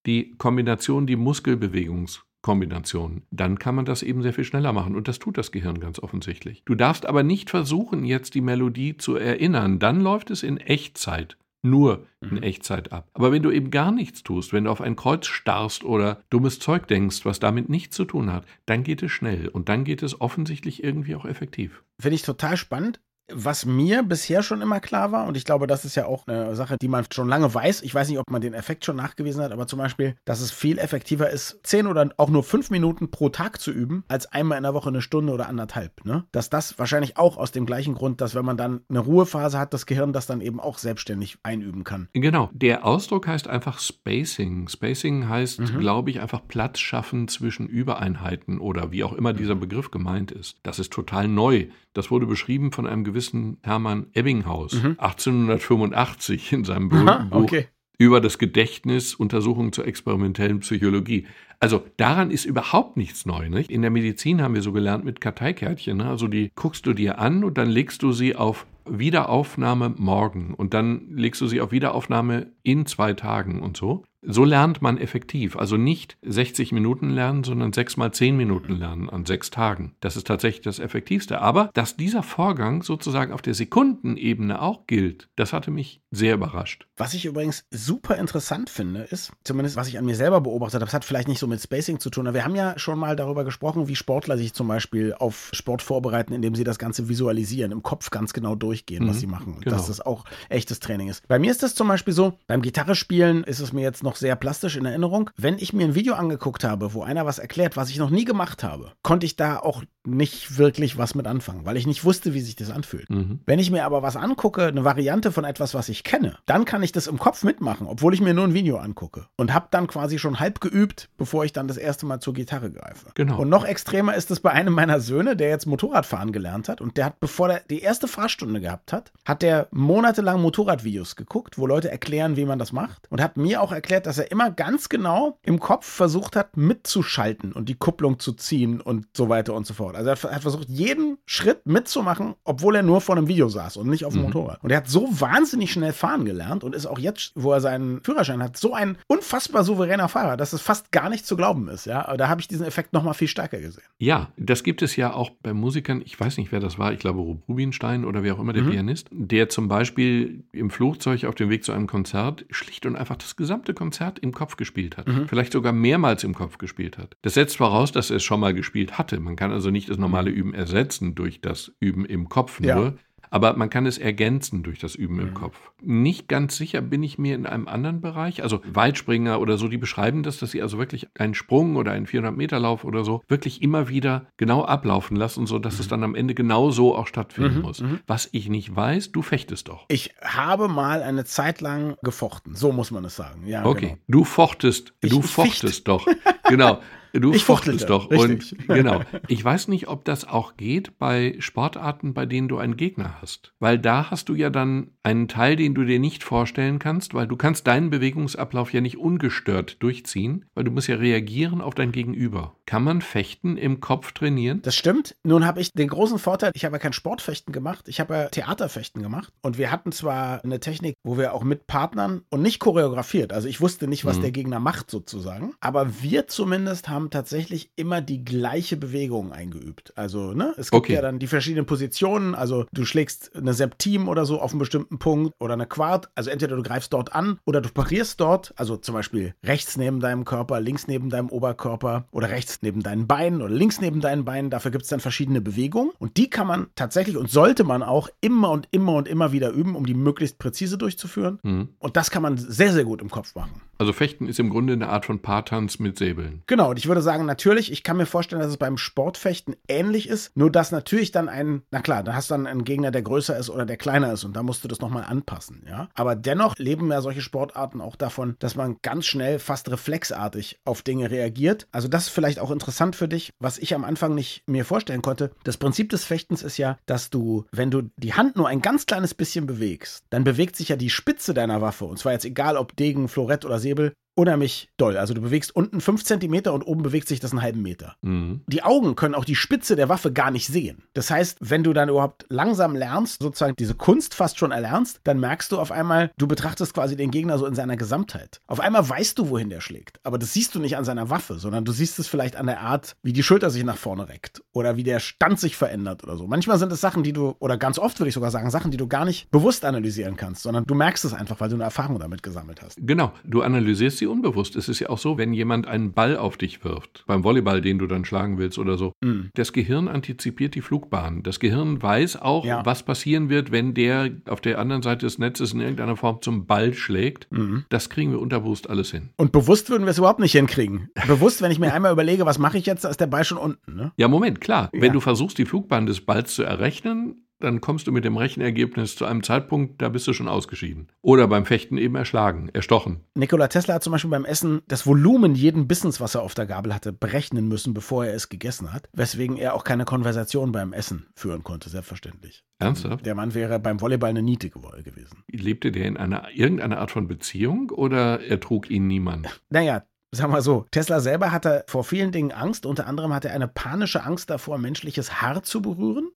die 0.06 0.35
Kombination, 0.38 1.07
die 1.07 1.15
Muskelbewegungskombination, 1.15 3.23
dann 3.31 3.57
kann 3.57 3.73
man 3.73 3.85
das 3.85 4.03
eben 4.03 4.21
sehr 4.21 4.33
viel 4.33 4.44
schneller 4.44 4.73
machen. 4.73 4.95
Und 4.95 5.07
das 5.07 5.17
tut 5.17 5.35
das 5.38 5.51
Gehirn 5.51 5.79
ganz 5.79 5.97
offensichtlich. 5.97 6.61
Du 6.65 6.75
darfst 6.75 7.07
aber 7.07 7.23
nicht 7.23 7.50
versuchen, 7.50 8.06
jetzt 8.06 8.35
die 8.35 8.41
Melodie 8.41 8.95
zu 8.95 9.15
erinnern. 9.15 9.79
Dann 9.79 10.01
läuft 10.01 10.29
es 10.29 10.44
in 10.44 10.57
Echtzeit. 10.57 11.35
Nur 11.61 12.06
in 12.21 12.38
Mhm. 12.38 12.44
Echtzeit 12.44 12.94
ab. 12.94 13.09
Aber 13.13 13.31
wenn 13.31 13.44
du 13.44 13.51
eben 13.51 13.71
gar 13.71 13.91
nichts 13.91 14.23
tust, 14.23 14.53
wenn 14.53 14.63
du 14.65 14.69
auf 14.69 14.79
ein 14.79 14.95
Kreuz 14.95 15.25
starrst 15.25 15.83
oder 15.83 16.21
dummes 16.29 16.59
Zeug 16.59 16.88
denkst, 16.88 17.25
was 17.25 17.39
damit 17.39 17.69
nichts 17.69 17.97
zu 17.97 18.05
tun 18.05 18.31
hat, 18.31 18.45
dann 18.67 18.83
geht 18.83 19.01
es 19.03 19.12
schnell 19.12 19.50
und 19.50 19.67
dann 19.67 19.83
geht 19.83 20.03
es 20.03 20.21
offensichtlich 20.21 20.83
irgendwie 20.83 21.15
auch 21.15 21.25
effektiv. 21.25 21.83
Finde 22.00 22.15
ich 22.15 22.21
total 22.21 22.55
spannend. 22.55 23.01
Was 23.31 23.65
mir 23.65 24.03
bisher 24.03 24.43
schon 24.43 24.61
immer 24.61 24.79
klar 24.79 25.11
war, 25.11 25.27
und 25.27 25.37
ich 25.37 25.45
glaube, 25.45 25.67
das 25.67 25.85
ist 25.85 25.95
ja 25.95 26.05
auch 26.05 26.27
eine 26.27 26.55
Sache, 26.55 26.77
die 26.81 26.87
man 26.87 27.05
schon 27.11 27.27
lange 27.29 27.53
weiß, 27.53 27.81
ich 27.81 27.93
weiß 27.93 28.09
nicht, 28.09 28.19
ob 28.19 28.29
man 28.29 28.41
den 28.41 28.53
Effekt 28.53 28.85
schon 28.85 28.95
nachgewiesen 28.95 29.43
hat, 29.43 29.51
aber 29.51 29.67
zum 29.67 29.79
Beispiel, 29.79 30.15
dass 30.25 30.41
es 30.41 30.51
viel 30.51 30.77
effektiver 30.79 31.29
ist, 31.29 31.59
zehn 31.63 31.87
oder 31.87 32.09
auch 32.17 32.29
nur 32.29 32.43
fünf 32.43 32.69
Minuten 32.69 33.11
pro 33.11 33.29
Tag 33.29 33.59
zu 33.61 33.71
üben, 33.71 34.03
als 34.07 34.31
einmal 34.31 34.57
in 34.57 34.63
der 34.63 34.73
Woche 34.73 34.89
eine 34.89 35.01
Stunde 35.01 35.33
oder 35.33 35.47
anderthalb. 35.47 36.05
Ne? 36.05 36.23
Dass 36.31 36.49
das 36.49 36.79
wahrscheinlich 36.79 37.17
auch 37.17 37.37
aus 37.37 37.51
dem 37.51 37.65
gleichen 37.65 37.93
Grund, 37.95 38.21
dass 38.21 38.35
wenn 38.35 38.45
man 38.45 38.57
dann 38.57 38.81
eine 38.89 38.99
Ruhephase 38.99 39.59
hat, 39.59 39.73
das 39.73 39.85
Gehirn 39.85 40.13
das 40.13 40.25
dann 40.25 40.41
eben 40.41 40.59
auch 40.59 40.77
selbstständig 40.77 41.37
einüben 41.43 41.83
kann. 41.83 42.07
Genau, 42.13 42.49
der 42.53 42.85
Ausdruck 42.85 43.27
heißt 43.27 43.47
einfach 43.47 43.79
Spacing. 43.79 44.67
Spacing 44.67 45.27
heißt, 45.29 45.59
Mhm. 45.59 45.79
glaube 45.79 46.09
ich, 46.09 46.19
einfach 46.19 46.41
Platz 46.47 46.79
schaffen 46.79 47.27
zwischen 47.27 47.67
Übereinheiten 47.67 48.59
oder 48.59 48.91
wie 48.91 49.03
auch 49.03 49.13
immer 49.13 49.33
dieser 49.33 49.55
Begriff 49.55 49.91
gemeint 49.91 50.31
ist. 50.31 50.57
Das 50.63 50.79
ist 50.79 50.91
total 50.91 51.27
neu. 51.27 51.67
Das 51.93 52.11
wurde 52.11 52.25
beschrieben 52.25 52.71
von 52.71 52.87
einem 52.87 53.03
gewissen 53.03 53.19
Hermann 53.63 54.07
Ebbinghaus, 54.13 54.74
Mhm. 54.74 54.95
1885 54.98 56.54
in 56.54 56.63
seinem 56.63 56.92
Aha, 56.92 57.27
Buch 57.30 57.44
okay. 57.44 57.68
über 57.98 58.21
das 58.21 58.38
Gedächtnis, 58.38 59.16
Untersuchungen 59.16 59.71
zur 59.74 59.86
experimentellen 59.88 60.60
Psychologie. 60.60 61.27
Also 61.60 61.83
daran 61.98 62.31
ist 62.31 62.45
überhaupt 62.45 62.95
nichts 62.95 63.25
neu. 63.25 63.50
Nicht? 63.50 63.69
In 63.69 63.81
der 63.81 63.92
Medizin 63.92 64.42
haben 64.42 64.56
wir 64.56 64.62
so 64.62 64.71
gelernt 64.71 65.04
mit 65.04 65.19
Karteikärtchen. 65.19 65.98
Ne? 65.98 66.06
Also 66.06 66.27
die 66.27 66.51
guckst 66.56 66.86
du 66.86 66.94
dir 66.94 67.19
an 67.19 67.44
und 67.44 67.57
dann 67.57 67.69
legst 67.69 68.01
du 68.01 68.13
sie 68.13 68.36
auf 68.36 68.66
Wiederaufnahme 68.89 69.94
morgen 69.98 70.54
und 70.54 70.74
dann 70.74 71.10
legst 71.12 71.42
du 71.42 71.48
sie 71.48 71.62
auf 71.62 71.72
Wiederaufnahme 71.72 72.48
in 72.63 72.86
zwei 72.86 73.13
Tagen 73.13 73.62
und 73.62 73.75
so. 73.77 74.04
So 74.21 74.44
lernt 74.44 74.81
man 74.81 74.98
effektiv. 74.98 75.56
Also 75.56 75.77
nicht 75.77 76.18
60 76.24 76.71
Minuten 76.71 77.10
lernen, 77.10 77.44
sondern 77.44 77.71
6 77.74 77.98
mal 77.98 78.12
10 78.12 78.36
Minuten 78.36 78.74
lernen 78.77 79.10
an 79.10 79.25
sechs 79.25 79.50
Tagen. 79.50 79.95
Das 80.01 80.18
ist 80.18 80.27
tatsächlich 80.27 80.62
das 80.62 80.80
Effektivste. 80.80 81.42
Aber 81.42 81.69
dass 81.74 81.95
dieser 81.95 82.21
Vorgang 82.24 82.83
sozusagen 82.83 83.31
auf 83.31 83.42
der 83.42 83.54
Sekundenebene 83.54 84.62
auch 84.62 84.86
gilt, 84.88 85.30
das 85.36 85.54
hatte 85.54 85.71
mich 85.71 86.01
sehr 86.12 86.33
überrascht. 86.33 86.86
Was 86.98 87.13
ich 87.13 87.25
übrigens 87.25 87.66
super 87.71 88.18
interessant 88.18 88.69
finde, 88.69 89.01
ist, 89.04 89.31
zumindest 89.44 89.75
was 89.75 89.88
ich 89.88 89.98
an 89.98 90.06
mir 90.06 90.16
selber 90.16 90.42
beobachtet 90.42 90.75
habe, 90.75 90.86
das 90.86 90.94
hat 90.94 91.06
vielleicht 91.06 91.27
nicht 91.27 91.39
so 91.39 91.48
mit 91.48 91.62
Spacing 91.62 92.00
zu 92.00 92.10
tun, 92.10 92.27
aber 92.27 92.33
wir 92.36 92.45
haben 92.45 92.56
ja 92.56 92.77
schon 92.77 93.00
mal 93.00 93.15
darüber 93.15 93.44
gesprochen, 93.45 93.88
wie 93.88 93.95
Sportler 93.95 94.38
sich 94.38 94.54
zum 94.54 94.68
Beispiel 94.68 95.13
auf 95.18 95.50
Sport 95.54 95.81
vorbereiten, 95.81 96.33
indem 96.33 96.56
sie 96.56 96.63
das 96.63 96.77
Ganze 96.80 97.10
visualisieren, 97.10 97.72
im 97.72 97.83
Kopf 97.83 98.10
ganz 98.10 98.33
genau 98.33 98.56
durchgehen, 98.56 99.07
was 99.07 99.18
Mhm, 99.18 99.19
sie 99.19 99.27
machen. 99.27 99.54
Und 99.56 99.63
genau. 99.65 99.77
dass 99.77 99.88
das 99.88 100.01
auch 100.01 100.25
echtes 100.50 100.80
Training 100.80 101.07
ist. 101.10 101.27
Bei 101.27 101.39
mir 101.39 101.51
ist 101.51 101.63
das 101.63 101.75
zum 101.75 101.88
Beispiel 101.88 102.13
so, 102.13 102.38
beim 102.48 102.62
Gitarre 102.62 102.95
spielen 102.95 103.44
ist 103.44 103.60
es 103.60 103.72
mir 103.74 103.81
jetzt 103.81 104.04
noch 104.04 104.08
sehr 104.15 104.35
plastisch 104.35 104.75
in 104.75 104.85
Erinnerung. 104.85 105.29
Wenn 105.38 105.57
ich 105.57 105.73
mir 105.73 105.85
ein 105.85 105.95
Video 105.95 106.13
angeguckt 106.13 106.63
habe, 106.63 106.94
wo 106.94 107.03
einer 107.03 107.25
was 107.25 107.39
erklärt, 107.39 107.77
was 107.77 107.89
ich 107.89 107.97
noch 107.97 108.09
nie 108.09 108.25
gemacht 108.25 108.63
habe, 108.63 108.94
konnte 109.03 109.25
ich 109.25 109.35
da 109.35 109.57
auch 109.57 109.83
nicht 110.06 110.57
wirklich 110.57 110.97
was 110.97 111.15
mit 111.15 111.27
anfangen, 111.27 111.65
weil 111.65 111.77
ich 111.77 111.88
nicht 111.88 112.03
wusste, 112.03 112.33
wie 112.33 112.41
sich 112.41 112.56
das 112.56 112.71
anfühlt. 112.71 113.09
Mhm. 113.09 113.41
Wenn 113.45 113.59
ich 113.59 113.71
mir 113.71 113.85
aber 113.85 114.01
was 114.01 114.15
angucke, 114.15 114.65
eine 114.65 114.83
Variante 114.83 115.31
von 115.31 115.44
etwas, 115.44 115.73
was 115.73 115.89
ich 115.89 116.03
kenne, 116.03 116.38
dann 116.45 116.65
kann 116.65 116.83
ich 116.83 116.91
das 116.91 117.07
im 117.07 117.19
Kopf 117.19 117.44
mitmachen, 117.44 117.88
obwohl 117.88 118.13
ich 118.13 118.21
mir 118.21 118.33
nur 118.33 118.45
ein 118.45 118.53
Video 118.53 118.77
angucke. 118.77 119.27
Und 119.38 119.53
habe 119.53 119.67
dann 119.71 119.88
quasi 119.88 120.17
schon 120.19 120.39
halb 120.39 120.62
geübt, 120.62 121.09
bevor 121.17 121.45
ich 121.45 121.53
dann 121.53 121.67
das 121.67 121.77
erste 121.77 122.05
Mal 122.05 122.19
zur 122.19 122.33
Gitarre 122.33 122.71
greife. 122.71 123.12
Genau. 123.15 123.39
Und 123.39 123.50
noch 123.50 123.65
extremer 123.65 124.15
ist 124.15 124.31
es 124.31 124.39
bei 124.39 124.51
einem 124.51 124.73
meiner 124.73 125.00
Söhne, 125.00 125.35
der 125.35 125.50
jetzt 125.50 125.65
Motorradfahren 125.65 126.31
gelernt 126.31 126.69
hat. 126.69 126.81
Und 126.81 126.97
der 126.97 127.05
hat, 127.05 127.19
bevor 127.19 127.50
er 127.50 127.62
die 127.69 127.81
erste 127.81 128.07
Fahrstunde 128.07 128.62
gehabt 128.62 128.94
hat, 128.94 129.12
hat 129.25 129.41
der 129.41 129.67
monatelang 129.71 130.41
Motorradvideos 130.41 131.15
geguckt, 131.15 131.57
wo 131.57 131.67
Leute 131.67 131.91
erklären, 131.91 132.38
wie 132.38 132.45
man 132.45 132.59
das 132.59 132.71
macht. 132.71 133.07
Und 133.09 133.21
hat 133.21 133.38
mir 133.38 133.62
auch 133.62 133.71
erklärt, 133.71 133.99
dass 134.06 134.18
er 134.18 134.31
immer 134.31 134.51
ganz 134.51 134.90
genau 134.90 135.38
im 135.44 135.60
Kopf 135.60 135.86
versucht 135.88 136.36
hat, 136.36 136.56
mitzuschalten 136.58 137.53
und 137.53 137.70
die 137.70 137.75
Kupplung 137.75 138.20
zu 138.20 138.34
ziehen 138.34 138.82
und 138.82 139.08
so 139.15 139.29
weiter 139.29 139.53
und 139.53 139.65
so 139.68 139.74
fort. 139.74 139.96
Also 139.96 140.10
er 140.10 140.36
hat, 140.36 140.41
versucht, 140.41 140.70
jeden 140.70 141.18
Schritt 141.25 141.65
mitzumachen, 141.65 142.36
obwohl 142.44 142.75
er 142.75 142.84
nur 142.84 143.01
vor 143.01 143.15
einem 143.18 143.27
Video 143.27 143.50
saß 143.50 143.77
und 143.77 143.88
nicht 143.89 144.06
auf 144.06 144.13
dem 144.13 144.20
Mhm. 144.22 144.27
Motorrad. 144.27 144.63
Und 144.63 144.72
er 144.72 144.77
hat 144.77 144.88
so 144.88 145.08
wahnsinnig 145.12 145.72
schnell 145.72 145.94
fahren 145.94 146.25
gelernt 146.25 146.63
und 146.63 146.75
ist 146.75 146.86
auch 146.86 147.00
jetzt, 147.00 147.32
wo 147.36 147.51
er 147.53 147.62
seinen 147.62 148.01
Führerschein 148.03 148.41
hat, 148.44 148.58
so 148.58 148.74
ein 148.74 148.98
unfassbar 149.08 149.63
souveräner 149.63 150.10
Fahrer, 150.10 150.38
dass 150.38 150.53
es 150.53 150.62
fast 150.62 150.91
gar 150.91 151.10
nicht 151.10 151.25
zu 151.25 151.36
glauben 151.38 151.68
ist. 151.70 151.86
Ja, 151.86 152.08
aber 152.08 152.18
da 152.18 152.27
habe 152.29 152.41
ich 152.41 152.48
diesen 152.48 152.65
Effekt 152.65 152.94
noch 152.94 153.03
mal 153.03 153.13
viel 153.13 153.27
stärker 153.27 153.60
gesehen. 153.60 153.84
Ja, 153.98 154.29
das 154.38 154.63
gibt 154.63 154.82
es 154.82 154.96
ja 154.96 155.13
auch 155.13 155.32
bei 155.41 155.53
Musikern. 155.53 156.01
Ich 156.06 156.20
weiß 156.20 156.38
nicht, 156.38 156.51
wer 156.51 156.60
das 156.60 156.77
war. 156.79 156.94
Ich 156.94 157.00
glaube, 157.00 157.20
Rob 157.20 157.39
Rubinstein 157.48 158.06
oder 158.06 158.24
wer 158.24 158.36
auch 158.36 158.39
immer 158.39 158.53
der 158.53 158.63
Mhm. 158.63 158.72
Pianist, 158.72 159.08
der 159.12 159.50
zum 159.50 159.68
Beispiel 159.68 160.44
im 160.51 160.70
Flugzeug 160.70 161.25
auf 161.25 161.36
dem 161.36 161.50
Weg 161.50 161.63
zu 161.63 161.72
einem 161.72 161.88
Konzert 161.88 162.46
schlicht 162.50 162.86
und 162.86 162.96
einfach 162.96 163.15
das 163.15 163.36
gesamte 163.36 163.74
Konzert 163.74 163.88
im 164.19 164.31
Kopf 164.34 164.58
gespielt 164.58 164.98
hat. 164.98 165.08
Mhm. 165.08 165.27
Vielleicht 165.27 165.53
sogar 165.53 165.74
mehrmals 165.74 166.24
im 166.24 166.34
Kopf 166.34 166.58
gespielt 166.58 166.98
hat. 166.98 167.15
Das 167.22 167.34
setzt 167.34 167.58
voraus, 167.58 167.91
dass 167.91 168.10
er 168.10 168.17
es 168.17 168.24
schon 168.24 168.39
mal 168.39 168.53
gespielt 168.53 168.98
hatte. 168.98 169.19
Man 169.19 169.36
kann 169.36 169.51
also 169.51 169.69
nicht 169.72 169.89
das 169.89 169.98
normale 169.98 170.29
Üben 170.29 170.53
ersetzen 170.53 171.15
durch 171.15 171.41
das 171.41 171.72
Üben 171.79 172.05
im 172.05 172.29
Kopf 172.29 172.60
nur. 172.60 172.98
Aber 173.31 173.55
man 173.55 173.69
kann 173.69 173.86
es 173.86 173.98
ergänzen 173.98 174.63
durch 174.63 174.79
das 174.79 174.95
Üben 174.95 175.15
Mhm. 175.15 175.19
im 175.21 175.33
Kopf. 175.33 175.71
Nicht 175.81 176.27
ganz 176.27 176.57
sicher 176.57 176.81
bin 176.81 177.03
ich 177.03 177.17
mir 177.19 177.36
in 177.36 177.45
einem 177.45 177.67
anderen 177.67 178.01
Bereich. 178.01 178.41
Also 178.43 178.62
Weitspringer 178.65 179.39
oder 179.39 179.57
so, 179.57 179.67
die 179.67 179.77
beschreiben 179.77 180.24
das, 180.24 180.39
dass 180.39 180.51
sie 180.51 180.62
also 180.62 180.77
wirklich 180.77 181.07
einen 181.17 181.33
Sprung 181.36 181.75
oder 181.75 181.91
einen 181.91 182.07
400-Meter-Lauf 182.07 182.83
oder 182.83 183.03
so 183.03 183.21
wirklich 183.27 183.62
immer 183.62 183.88
wieder 183.89 184.27
genau 184.38 184.63
ablaufen 184.65 185.15
lassen, 185.15 185.45
sodass 185.45 185.79
es 185.79 185.88
dann 185.88 186.03
am 186.03 186.15
Ende 186.15 186.33
genau 186.33 186.71
so 186.71 186.95
auch 186.95 187.07
stattfinden 187.07 187.57
Mhm, 187.57 187.62
muss. 187.62 187.81
mhm. 187.81 188.00
Was 188.07 188.29
ich 188.31 188.50
nicht 188.50 188.75
weiß, 188.75 189.12
du 189.12 189.21
fechtest 189.21 189.67
doch. 189.69 189.86
Ich 189.89 190.13
habe 190.21 190.67
mal 190.67 191.01
eine 191.03 191.25
Zeit 191.25 191.62
lang 191.62 191.95
gefochten. 192.01 192.55
So 192.55 192.71
muss 192.71 192.91
man 192.91 193.05
es 193.05 193.15
sagen. 193.15 193.45
Ja, 193.45 193.65
Okay, 193.65 193.81
genau. 193.88 193.98
du 194.07 194.24
fochtest, 194.24 194.93
Ich 195.01 195.12
du 195.12 195.21
ficht. 195.21 195.33
fochtest 195.33 195.88
doch. 195.88 196.05
Genau. 196.48 196.79
Du 197.13 197.34
Ich 197.34 197.44
fuchtelte, 197.44 197.86
doch. 197.86 198.10
richtig. 198.12 198.54
Und 198.60 198.68
genau. 198.68 199.01
Ich 199.28 199.44
weiß 199.44 199.68
nicht, 199.68 199.88
ob 199.88 200.06
das 200.06 200.25
auch 200.28 200.58
geht 200.58 200.98
bei 201.00 201.36
Sportarten, 201.39 202.13
bei 202.13 202.25
denen 202.25 202.48
du 202.48 202.58
einen 202.58 202.78
Gegner 202.78 203.16
hast. 203.22 203.54
Weil 203.60 203.80
da 203.80 204.12
hast 204.12 204.30
du 204.30 204.36
ja 204.36 204.50
dann 204.50 204.92
einen 205.04 205.28
Teil, 205.28 205.56
den 205.56 205.74
du 205.74 205.84
dir 205.86 206.00
nicht 206.00 206.24
vorstellen 206.24 206.78
kannst, 206.80 207.13
weil 207.13 207.28
du 207.28 207.36
kannst 207.36 207.66
deinen 207.68 207.89
Bewegungsablauf 207.89 208.74
ja 208.74 208.82
nicht 208.82 208.98
ungestört 208.98 209.82
durchziehen, 209.82 210.46
weil 210.54 210.63
du 210.63 210.72
musst 210.72 210.88
ja 210.88 210.96
reagieren 210.98 211.62
auf 211.62 211.74
dein 211.74 211.92
Gegenüber. 211.92 212.56
Kann 212.66 212.84
man 212.84 213.01
Fechten 213.01 213.58
im 213.58 213.80
Kopf 213.80 214.12
trainieren? 214.12 214.62
Das 214.62 214.75
stimmt. 214.75 215.16
Nun 215.24 215.46
habe 215.46 215.62
ich 215.62 215.72
den 215.74 215.88
großen 215.88 216.20
Vorteil, 216.20 216.51
ich 216.54 216.66
habe 216.66 216.75
ja 216.75 216.80
kein 216.80 216.94
Sportfechten 216.94 217.51
gemacht, 217.51 217.88
ich 217.88 218.00
habe 218.00 218.13
ja 218.13 218.25
Theaterfechten 218.30 219.01
gemacht. 219.01 219.34
Und 219.42 219.58
wir 219.58 219.72
hatten 219.72 219.92
zwar 219.92 220.44
eine 220.44 220.60
Technik, 220.60 220.94
wo 221.04 221.18
wir 221.18 221.34
auch 221.34 221.44
mit 221.44 221.66
Partnern 221.66 222.22
und 222.30 222.44
nicht 222.44 222.60
choreografiert, 222.60 223.34
also 223.34 223.48
ich 223.48 223.62
wusste 223.62 223.88
nicht, 223.88 224.06
was 224.06 224.18
Mhm. 224.18 224.22
der 224.22 224.32
Gegner 224.32 224.60
macht 224.60 224.92
sozusagen, 224.92 225.54
aber 225.62 226.01
wir 226.01 226.28
zumindest 226.28 226.89
haben 226.89 226.99
tatsächlich 227.10 227.72
immer 227.77 228.01
die 228.01 228.25
gleiche 228.25 228.75
Bewegung 228.77 229.32
eingeübt. 229.32 229.94
Also, 229.96 230.34
ne, 230.34 230.53
es 230.58 230.72
gibt 230.72 230.84
Okay. 230.84 230.94
ja 230.96 231.01
dann 231.01 231.20
die 231.20 231.27
verschiedenen 231.27 231.65
Positionen, 231.65 232.36
also 232.36 232.65
du 232.74 232.84
schlägst 232.86 233.36
eine 233.36 233.53
Septim 233.53 234.08
oder 234.10 234.25
so 234.25 234.41
auf 234.41 234.51
einen 234.51 234.60
bestimmten 234.60 235.00
Punkt 235.00 235.34
oder 235.39 235.53
eine 235.53 235.65
Quart, 235.65 236.10
also 236.15 236.29
entweder 236.29 236.56
du 236.58 236.63
greifst 236.63 236.91
dort 236.91 237.13
an 237.15 237.39
oder 237.46 237.62
du 237.62 237.70
parierst 237.70 238.20
dort, 238.20 238.53
also 238.58 238.75
zum 238.77 238.96
Beispiel 238.96 239.34
rechts 239.44 239.77
neben 239.77 240.00
deinem 240.01 240.25
Körper, 240.25 240.60
links 240.60 240.88
neben 240.88 241.10
deinem 241.10 241.29
Oberkörper 241.29 242.06
oder 242.12 242.29
rechts 242.29 242.60
neben 242.62 242.84
deinen 242.84 243.08
Beinen 243.08 243.41
oder 243.41 243.53
links 243.53 243.79
neben 243.79 244.01
deinen 244.01 244.25
Beinen. 244.25 244.50
Dafür 244.50 244.72
gibt 244.72 244.84
es 244.84 244.89
dann 244.89 245.00
verschiedene 245.00 245.39
Bewegungen 245.41 245.91
und 246.00 246.18
die 246.18 246.29
kann 246.29 246.48
man 246.48 246.68
tatsächlich 246.75 247.15
und 247.15 247.29
sollte 247.29 247.63
man 247.63 247.84
auch 247.84 248.10
immer 248.20 248.51
und 248.51 248.68
immer 248.72 248.96
und 248.96 249.08
immer 249.08 249.32
wieder 249.32 249.51
üben, 249.51 249.75
um 249.75 249.86
die 249.86 249.94
möglichst 249.94 250.39
präzise 250.39 250.77
durchzuführen. 250.77 251.39
Mhm. 251.44 251.70
Und 251.79 251.96
das 251.96 252.12
kann 252.12 252.22
man 252.22 252.38
sehr, 252.38 252.74
sehr 252.74 252.84
gut 252.84 253.01
im 253.01 253.10
Kopf 253.10 253.36
machen. 253.36 253.62
Also 253.77 253.94
Fechten 253.94 254.27
ist 254.27 254.39
im 254.39 254.50
Grunde 254.50 254.74
eine 254.74 254.89
Art 254.89 255.06
von 255.06 255.20
Paartanz 255.20 255.79
mit 255.79 255.98
Säbeln. 255.98 256.41
Genau, 256.48 256.72
und 256.72 256.77
ich 256.79 256.88
würde 256.89 257.01
sagen, 257.01 257.25
natürlich, 257.25 257.72
ich 257.72 257.84
kann 257.84 257.98
mir 257.98 258.05
vorstellen, 258.05 258.41
dass 258.41 258.51
es 258.51 258.58
beim 258.58 258.77
Sportfechten 258.77 259.55
ähnlich 259.67 260.10
ist, 260.10 260.36
nur 260.36 260.51
dass 260.51 260.72
natürlich 260.72 261.12
dann 261.12 261.29
ein, 261.29 261.62
na 261.72 261.81
klar, 261.81 262.03
da 262.03 262.13
hast 262.13 262.29
du 262.29 262.34
dann 262.34 262.48
einen 262.48 262.65
Gegner, 262.65 262.91
der 262.91 263.01
größer 263.01 263.38
ist 263.38 263.50
oder 263.50 263.65
der 263.65 263.77
kleiner 263.77 264.12
ist 264.12 264.24
und 264.24 264.36
da 264.36 264.43
musst 264.43 264.63
du 264.63 264.67
das 264.67 264.81
nochmal 264.81 265.03
anpassen, 265.03 265.63
ja. 265.67 265.88
Aber 265.93 266.15
dennoch 266.15 266.55
leben 266.58 266.91
ja 266.91 267.01
solche 267.01 267.22
Sportarten 267.22 267.79
auch 267.79 267.96
davon, 267.96 268.36
dass 268.39 268.55
man 268.55 268.77
ganz 268.81 269.05
schnell, 269.05 269.39
fast 269.39 269.72
reflexartig 269.72 270.60
auf 270.65 270.81
Dinge 270.81 271.10
reagiert. 271.10 271.67
Also 271.72 271.88
das 271.88 272.08
ist 272.08 272.10
vielleicht 272.10 272.39
auch 272.39 272.51
interessant 272.51 272.96
für 272.96 273.08
dich, 273.08 273.31
was 273.39 273.58
ich 273.58 273.74
am 273.74 273.86
Anfang 273.86 274.15
nicht 274.15 274.43
mir 274.48 274.65
vorstellen 274.65 275.01
konnte. 275.01 275.31
Das 275.43 275.58
Prinzip 275.58 275.89
des 275.89 276.03
Fechtens 276.03 276.43
ist 276.43 276.58
ja, 276.58 276.77
dass 276.86 277.10
du, 277.10 277.46
wenn 277.51 277.72
du 277.72 277.84
die 277.98 278.13
Hand 278.13 278.36
nur 278.36 278.48
ein 278.48 278.62
ganz 278.62 278.86
kleines 278.86 279.13
bisschen 279.13 279.46
bewegst, 279.46 280.03
dann 280.10 280.24
bewegt 280.24 280.55
sich 280.55 280.69
ja 280.69 280.75
die 280.75 280.89
Spitze 280.89 281.34
deiner 281.34 281.62
Waffe, 281.62 281.86
und 281.86 282.00
zwar 282.00 282.13
jetzt 282.13 282.25
egal 282.25 282.58
ob 282.58 282.75
Degen, 282.75 283.08
Florett 283.08 283.46
oder 283.46 283.60
Säbel, 283.60 283.93
unheimlich 284.19 284.69
doll. 284.77 284.97
Also 284.97 285.13
du 285.13 285.21
bewegst 285.21 285.55
unten 285.55 285.81
5 285.81 286.03
Zentimeter 286.03 286.53
und 286.53 286.63
oben 286.63 286.83
bewegt 286.83 287.07
sich 287.07 287.19
das 287.19 287.31
einen 287.31 287.41
halben 287.41 287.61
Meter. 287.61 287.95
Mhm. 288.01 288.41
Die 288.47 288.63
Augen 288.63 288.95
können 288.95 289.15
auch 289.15 289.25
die 289.25 289.35
Spitze 289.35 289.75
der 289.75 289.89
Waffe 289.89 290.11
gar 290.11 290.31
nicht 290.31 290.47
sehen. 290.47 290.83
Das 290.93 291.09
heißt, 291.09 291.38
wenn 291.39 291.63
du 291.63 291.73
dann 291.73 291.89
überhaupt 291.89 292.25
langsam 292.29 292.75
lernst, 292.75 293.21
sozusagen 293.21 293.55
diese 293.57 293.75
Kunst 293.75 294.13
fast 294.13 294.38
schon 294.38 294.51
erlernst, 294.51 294.99
dann 295.03 295.19
merkst 295.19 295.51
du 295.51 295.59
auf 295.59 295.71
einmal, 295.71 296.11
du 296.17 296.27
betrachtest 296.27 296.73
quasi 296.73 296.95
den 296.95 297.11
Gegner 297.11 297.38
so 297.38 297.45
in 297.45 297.55
seiner 297.55 297.77
Gesamtheit. 297.77 298.41
Auf 298.47 298.59
einmal 298.59 298.88
weißt 298.88 299.17
du, 299.17 299.29
wohin 299.29 299.49
der 299.49 299.61
schlägt. 299.61 299.99
Aber 300.03 300.17
das 300.17 300.33
siehst 300.33 300.53
du 300.53 300.59
nicht 300.59 300.77
an 300.77 300.85
seiner 300.85 301.09
Waffe, 301.09 301.39
sondern 301.39 301.65
du 301.65 301.71
siehst 301.71 301.97
es 301.99 302.07
vielleicht 302.07 302.35
an 302.35 302.47
der 302.47 302.59
Art, 302.61 302.95
wie 303.01 303.13
die 303.13 303.23
Schulter 303.23 303.49
sich 303.49 303.63
nach 303.63 303.77
vorne 303.77 304.09
reckt 304.09 304.43
oder 304.51 304.75
wie 304.75 304.83
der 304.83 304.99
Stand 304.99 305.39
sich 305.39 305.55
verändert 305.55 306.03
oder 306.03 306.17
so. 306.17 306.27
Manchmal 306.27 306.59
sind 306.59 306.71
es 306.71 306.81
Sachen, 306.81 307.03
die 307.03 307.13
du, 307.13 307.35
oder 307.39 307.57
ganz 307.57 307.79
oft 307.79 307.99
würde 307.99 308.09
ich 308.09 308.15
sogar 308.15 308.31
sagen, 308.31 308.49
Sachen, 308.49 308.71
die 308.71 308.77
du 308.77 308.88
gar 308.88 309.05
nicht 309.05 309.31
bewusst 309.31 309.63
analysieren 309.63 310.17
kannst, 310.17 310.43
sondern 310.43 310.65
du 310.65 310.75
merkst 310.75 311.05
es 311.05 311.13
einfach, 311.13 311.39
weil 311.39 311.49
du 311.49 311.55
eine 311.55 311.63
Erfahrung 311.63 311.99
damit 311.99 312.23
gesammelt 312.23 312.61
hast. 312.61 312.77
Genau, 312.81 313.13
du 313.23 313.41
analysierst 313.41 313.97
sie 313.97 314.09
unbewusst. 314.10 314.56
Es 314.56 314.68
ist 314.68 314.80
ja 314.80 314.89
auch 314.89 314.98
so, 314.98 315.18
wenn 315.18 315.34
jemand 315.34 315.68
einen 315.68 315.94
Ball 315.94 316.18
auf 316.18 316.36
dich 316.38 316.63
wirft, 316.66 317.04
beim 317.08 317.24
Volleyball, 317.24 317.62
den 317.62 317.80
du 317.80 317.88
dann 317.88 318.04
schlagen 318.06 318.38
willst 318.38 318.58
oder 318.60 318.78
so, 318.78 318.92
Mhm. 319.01 319.30
das 319.36 319.54
Gehirn 319.54 319.88
antizipiert 319.88 320.56
die 320.56 320.62
Flugbahn. 320.62 321.24
Das 321.24 321.39
Gehirn 321.39 321.82
weiß 321.82 322.22
auch, 322.22 322.46
Ja. 322.46 322.66
was 322.66 322.84
passieren 322.84 323.30
wird, 323.30 323.51
wenn 323.51 323.74
der 323.74 324.10
auf 324.28 324.42
der 324.42 324.60
anderen 324.60 324.82
Seite 324.82 325.06
des 325.06 325.20
Netzes 325.20 325.54
in 325.54 325.62
irgendeiner 325.62 325.96
Form 325.96 326.22
zum 326.22 326.46
Ball 326.48 326.74
schlägt. 326.74 327.28
Mhm. 327.32 327.66
Das 327.70 327.89
kriegen 327.89 328.12
wir 328.12 328.20
unterbewusst 328.20 328.70
alles 328.70 328.92
hin. 328.92 329.10
Und 329.18 329.32
bewusst 329.32 329.70
würden 329.70 329.84
wir 329.86 329.92
es 329.92 329.98
überhaupt 329.98 330.20
nicht 330.20 330.32
hinkriegen. 330.34 330.89
Bewusst, 331.08 331.42
wenn 331.42 331.51
ich 331.51 331.60
mir 331.60 331.74
einmal 331.74 331.92
überlege, 331.94 332.25
was 332.25 332.39
mache 332.39 332.58
ich 332.58 332.66
jetzt, 332.66 332.84
da 332.84 332.89
ist 332.89 333.00
der 333.00 333.08
Ball 333.08 333.24
schon 333.24 333.38
unten. 333.38 333.75
Ne? 333.75 333.92
Ja, 333.98 334.08
Moment, 334.08 334.42
klar. 334.42 334.70
Ja. 334.74 334.82
Wenn 334.82 334.94
du 334.94 335.00
versuchst, 335.00 335.38
die 335.38 335.46
Flugbahn 335.46 335.86
des 335.86 336.01
Balls 336.01 336.34
zu 336.36 336.44
errechnen, 336.44 337.25
dann 337.39 337.62
kommst 337.62 337.88
du 337.88 337.91
mit 337.91 338.05
dem 338.05 338.17
Rechenergebnis 338.17 338.96
zu 338.96 339.05
einem 339.05 339.24
Zeitpunkt, 339.24 339.81
da 339.81 339.89
bist 339.89 340.08
du 340.08 340.13
schon 340.13 340.27
ausgeschieden. 340.27 340.88
Oder 341.01 341.27
beim 341.27 341.46
Fechten 341.46 341.77
eben 341.77 341.96
erschlagen, 341.96 342.50
erstochen. 342.53 343.03
Nikola 343.15 343.48
Tesla 343.48 343.75
hat 343.75 343.84
zum 343.84 343.91
Beispiel 343.91 344.12
beim 344.12 344.25
Essen 344.25 344.62
das 344.67 344.86
Volumen 344.86 345.36
jeden 345.36 345.67
Bissens, 345.67 346.00
was 346.01 346.15
er 346.15 346.22
auf 346.22 346.34
der 346.34 346.46
Gabel 346.46 346.74
hatte, 346.74 346.91
berechnen 346.93 347.48
müssen, 347.48 347.74
bevor 347.74 348.05
er 348.05 348.13
es 348.13 348.29
gegessen 348.29 348.74
hat. 348.74 348.89
Weswegen 348.93 349.38
er 349.38 349.53
auch 349.53 349.63
keine 349.63 349.86
Konversation 349.86 350.51
beim 350.51 350.74
Essen 350.74 351.08
führen 351.15 351.43
konnte, 351.43 351.69
selbstverständlich. 351.69 352.43
Ernsthaft? 352.60 353.05
Der 353.05 353.15
Mann 353.15 353.34
wäre 353.34 353.60
beim 353.60 353.79
Volleyball 353.79 354.10
eine 354.10 354.22
Niete 354.22 354.50
gewesen. 354.50 355.24
Lebte 355.31 355.72
der 355.72 355.86
in 355.86 355.98
einer 355.98 356.29
irgendeiner 356.34 356.79
Art 356.79 356.91
von 356.91 357.08
Beziehung 357.08 357.69
oder 357.69 358.22
ertrug 358.22 358.69
ihn 358.69 358.88
niemand? 358.88 359.27
Naja, 359.51 359.84
sagen 360.12 360.31
wir 360.31 360.41
so, 360.41 360.65
Tesla 360.72 361.00
selber 361.00 361.31
hatte 361.31 361.63
vor 361.67 361.84
vielen 361.84 362.12
Dingen 362.12 362.31
Angst. 362.31 362.65
Unter 362.65 362.88
anderem 362.88 363.13
hatte 363.13 363.29
er 363.29 363.36
eine 363.36 363.48
panische 363.48 364.03
Angst 364.03 364.29
davor, 364.29 364.58
menschliches 364.58 365.22
Haar 365.22 365.43
zu 365.43 365.62
berühren. 365.62 366.10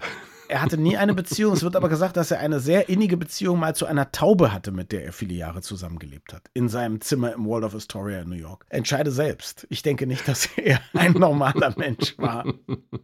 Er 0.53 0.61
hatte 0.61 0.77
nie 0.77 0.97
eine 0.97 1.15
Beziehung. 1.15 1.53
Es 1.53 1.63
wird 1.63 1.75
aber 1.75 1.89
gesagt, 1.89 2.15
dass 2.15 2.29
er 2.29 2.39
eine 2.39 2.59
sehr 2.59 2.87
innige 2.87 3.17
Beziehung 3.17 3.59
mal 3.59 3.75
zu 3.75 3.87
einer 3.87 4.11
Taube 4.11 4.53
hatte, 4.53 4.71
mit 4.71 4.91
der 4.91 5.03
er 5.03 5.11
viele 5.11 5.33
Jahre 5.33 5.61
zusammengelebt 5.61 6.31
hat. 6.31 6.43
In 6.53 6.69
seinem 6.69 7.01
Zimmer 7.01 7.33
im 7.33 7.47
Waldorf 7.47 7.73
Astoria 7.73 8.21
in 8.21 8.29
New 8.29 8.35
York. 8.35 8.63
Entscheide 8.69 9.09
selbst. 9.09 9.65
Ich 9.71 9.81
denke 9.81 10.05
nicht, 10.05 10.27
dass 10.27 10.45
er 10.57 10.79
ein 10.93 11.13
normaler 11.13 11.73
Mensch 11.75 12.15
war. 12.19 12.45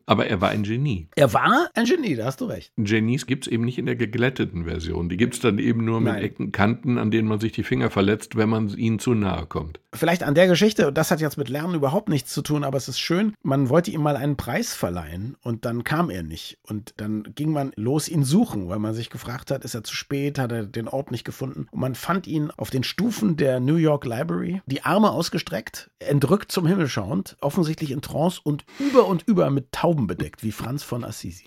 Aber 0.06 0.28
er 0.28 0.42
war 0.42 0.50
ein 0.50 0.62
Genie. 0.62 1.08
Er 1.16 1.34
war 1.34 1.72
ein 1.74 1.86
Genie, 1.86 2.16
da 2.16 2.26
hast 2.26 2.40
du 2.40 2.46
recht. 2.46 2.72
Genies 2.78 3.26
gibt 3.26 3.48
es 3.48 3.52
eben 3.52 3.66
nicht 3.66 3.80
in 3.80 3.88
der 3.88 3.96
geglätteten 3.96 4.66
Version. 4.66 5.10
Die 5.10 5.18
gibt 5.18 5.34
es 5.34 5.40
dann 5.40 5.58
eben 5.58 5.84
nur 5.84 6.02
mit 6.02 6.14
Nein. 6.14 6.24
Ecken, 6.24 6.52
Kanten, 6.52 7.00
an 7.00 7.10
denen 7.10 7.28
man 7.28 7.40
sich 7.40 7.52
die 7.52 7.64
Finger 7.64 7.90
verletzt, 7.90 8.36
wenn 8.36 8.50
man 8.50 8.70
ihnen 8.70 9.00
zu 9.00 9.16
nahe 9.16 9.48
kommt. 9.48 9.80
Vielleicht 9.92 10.22
an 10.22 10.36
der 10.36 10.46
Geschichte, 10.46 10.88
und 10.88 11.00
das 11.00 11.10
hat 11.10 11.20
jetzt 11.20 11.40
mit 11.40 11.50
Lernen 11.50 11.74
überhaupt 11.74 12.10
nichts 12.10 12.32
zu 12.32 12.44
tun, 12.44 12.64
aber 12.64 12.78
es 12.78 12.88
ist 12.88 13.00
schön, 13.00 13.34
man 13.42 13.70
wollte 13.70 13.90
ihm 13.90 14.04
mal 14.04 14.18
einen 14.18 14.38
Preis 14.38 14.76
verleihen 14.76 15.36
und 15.42 15.66
dann 15.66 15.84
kam 15.84 16.12
er 16.12 16.22
nicht. 16.22 16.60
Und 16.62 16.94
dann 16.98 17.24
ging 17.40 17.54
man 17.54 17.72
los 17.78 18.10
ihn 18.10 18.26
suchen, 18.26 18.68
weil 18.68 18.80
man 18.80 18.94
sich 18.94 19.10
gefragt 19.10 19.50
hat, 19.50 19.64
ist 19.64 19.74
er 19.74 19.86
zu 19.86 19.96
spät, 19.96 20.38
hat 20.38 20.52
er 20.52 20.66
den 20.66 20.90
Ort 20.90 21.10
nicht 21.10 21.24
gefunden. 21.24 21.68
Und 21.72 21.80
man 21.80 21.96
fand 21.96 22.28
ihn 22.28 22.52
auf 22.52 22.70
den 22.70 22.84
Stufen 22.84 23.38
der 23.38 23.62
New 23.62 23.78
York 23.78 24.04
Library, 24.04 24.62
die 24.66 24.84
Arme 24.84 25.12
ausgestreckt, 25.12 25.90
entrückt 26.00 26.52
zum 26.52 26.68
Himmel 26.68 26.90
schauend, 26.90 27.38
offensichtlich 27.40 27.92
in 27.92 28.02
Trance 28.02 28.42
und 28.44 28.66
über 28.78 29.08
und 29.08 29.24
über 29.26 29.50
mit 29.52 29.72
Tauben 29.72 30.06
bedeckt, 30.06 30.44
wie 30.44 30.52
Franz 30.52 30.84
von 30.84 31.06
Assisi. 31.06 31.46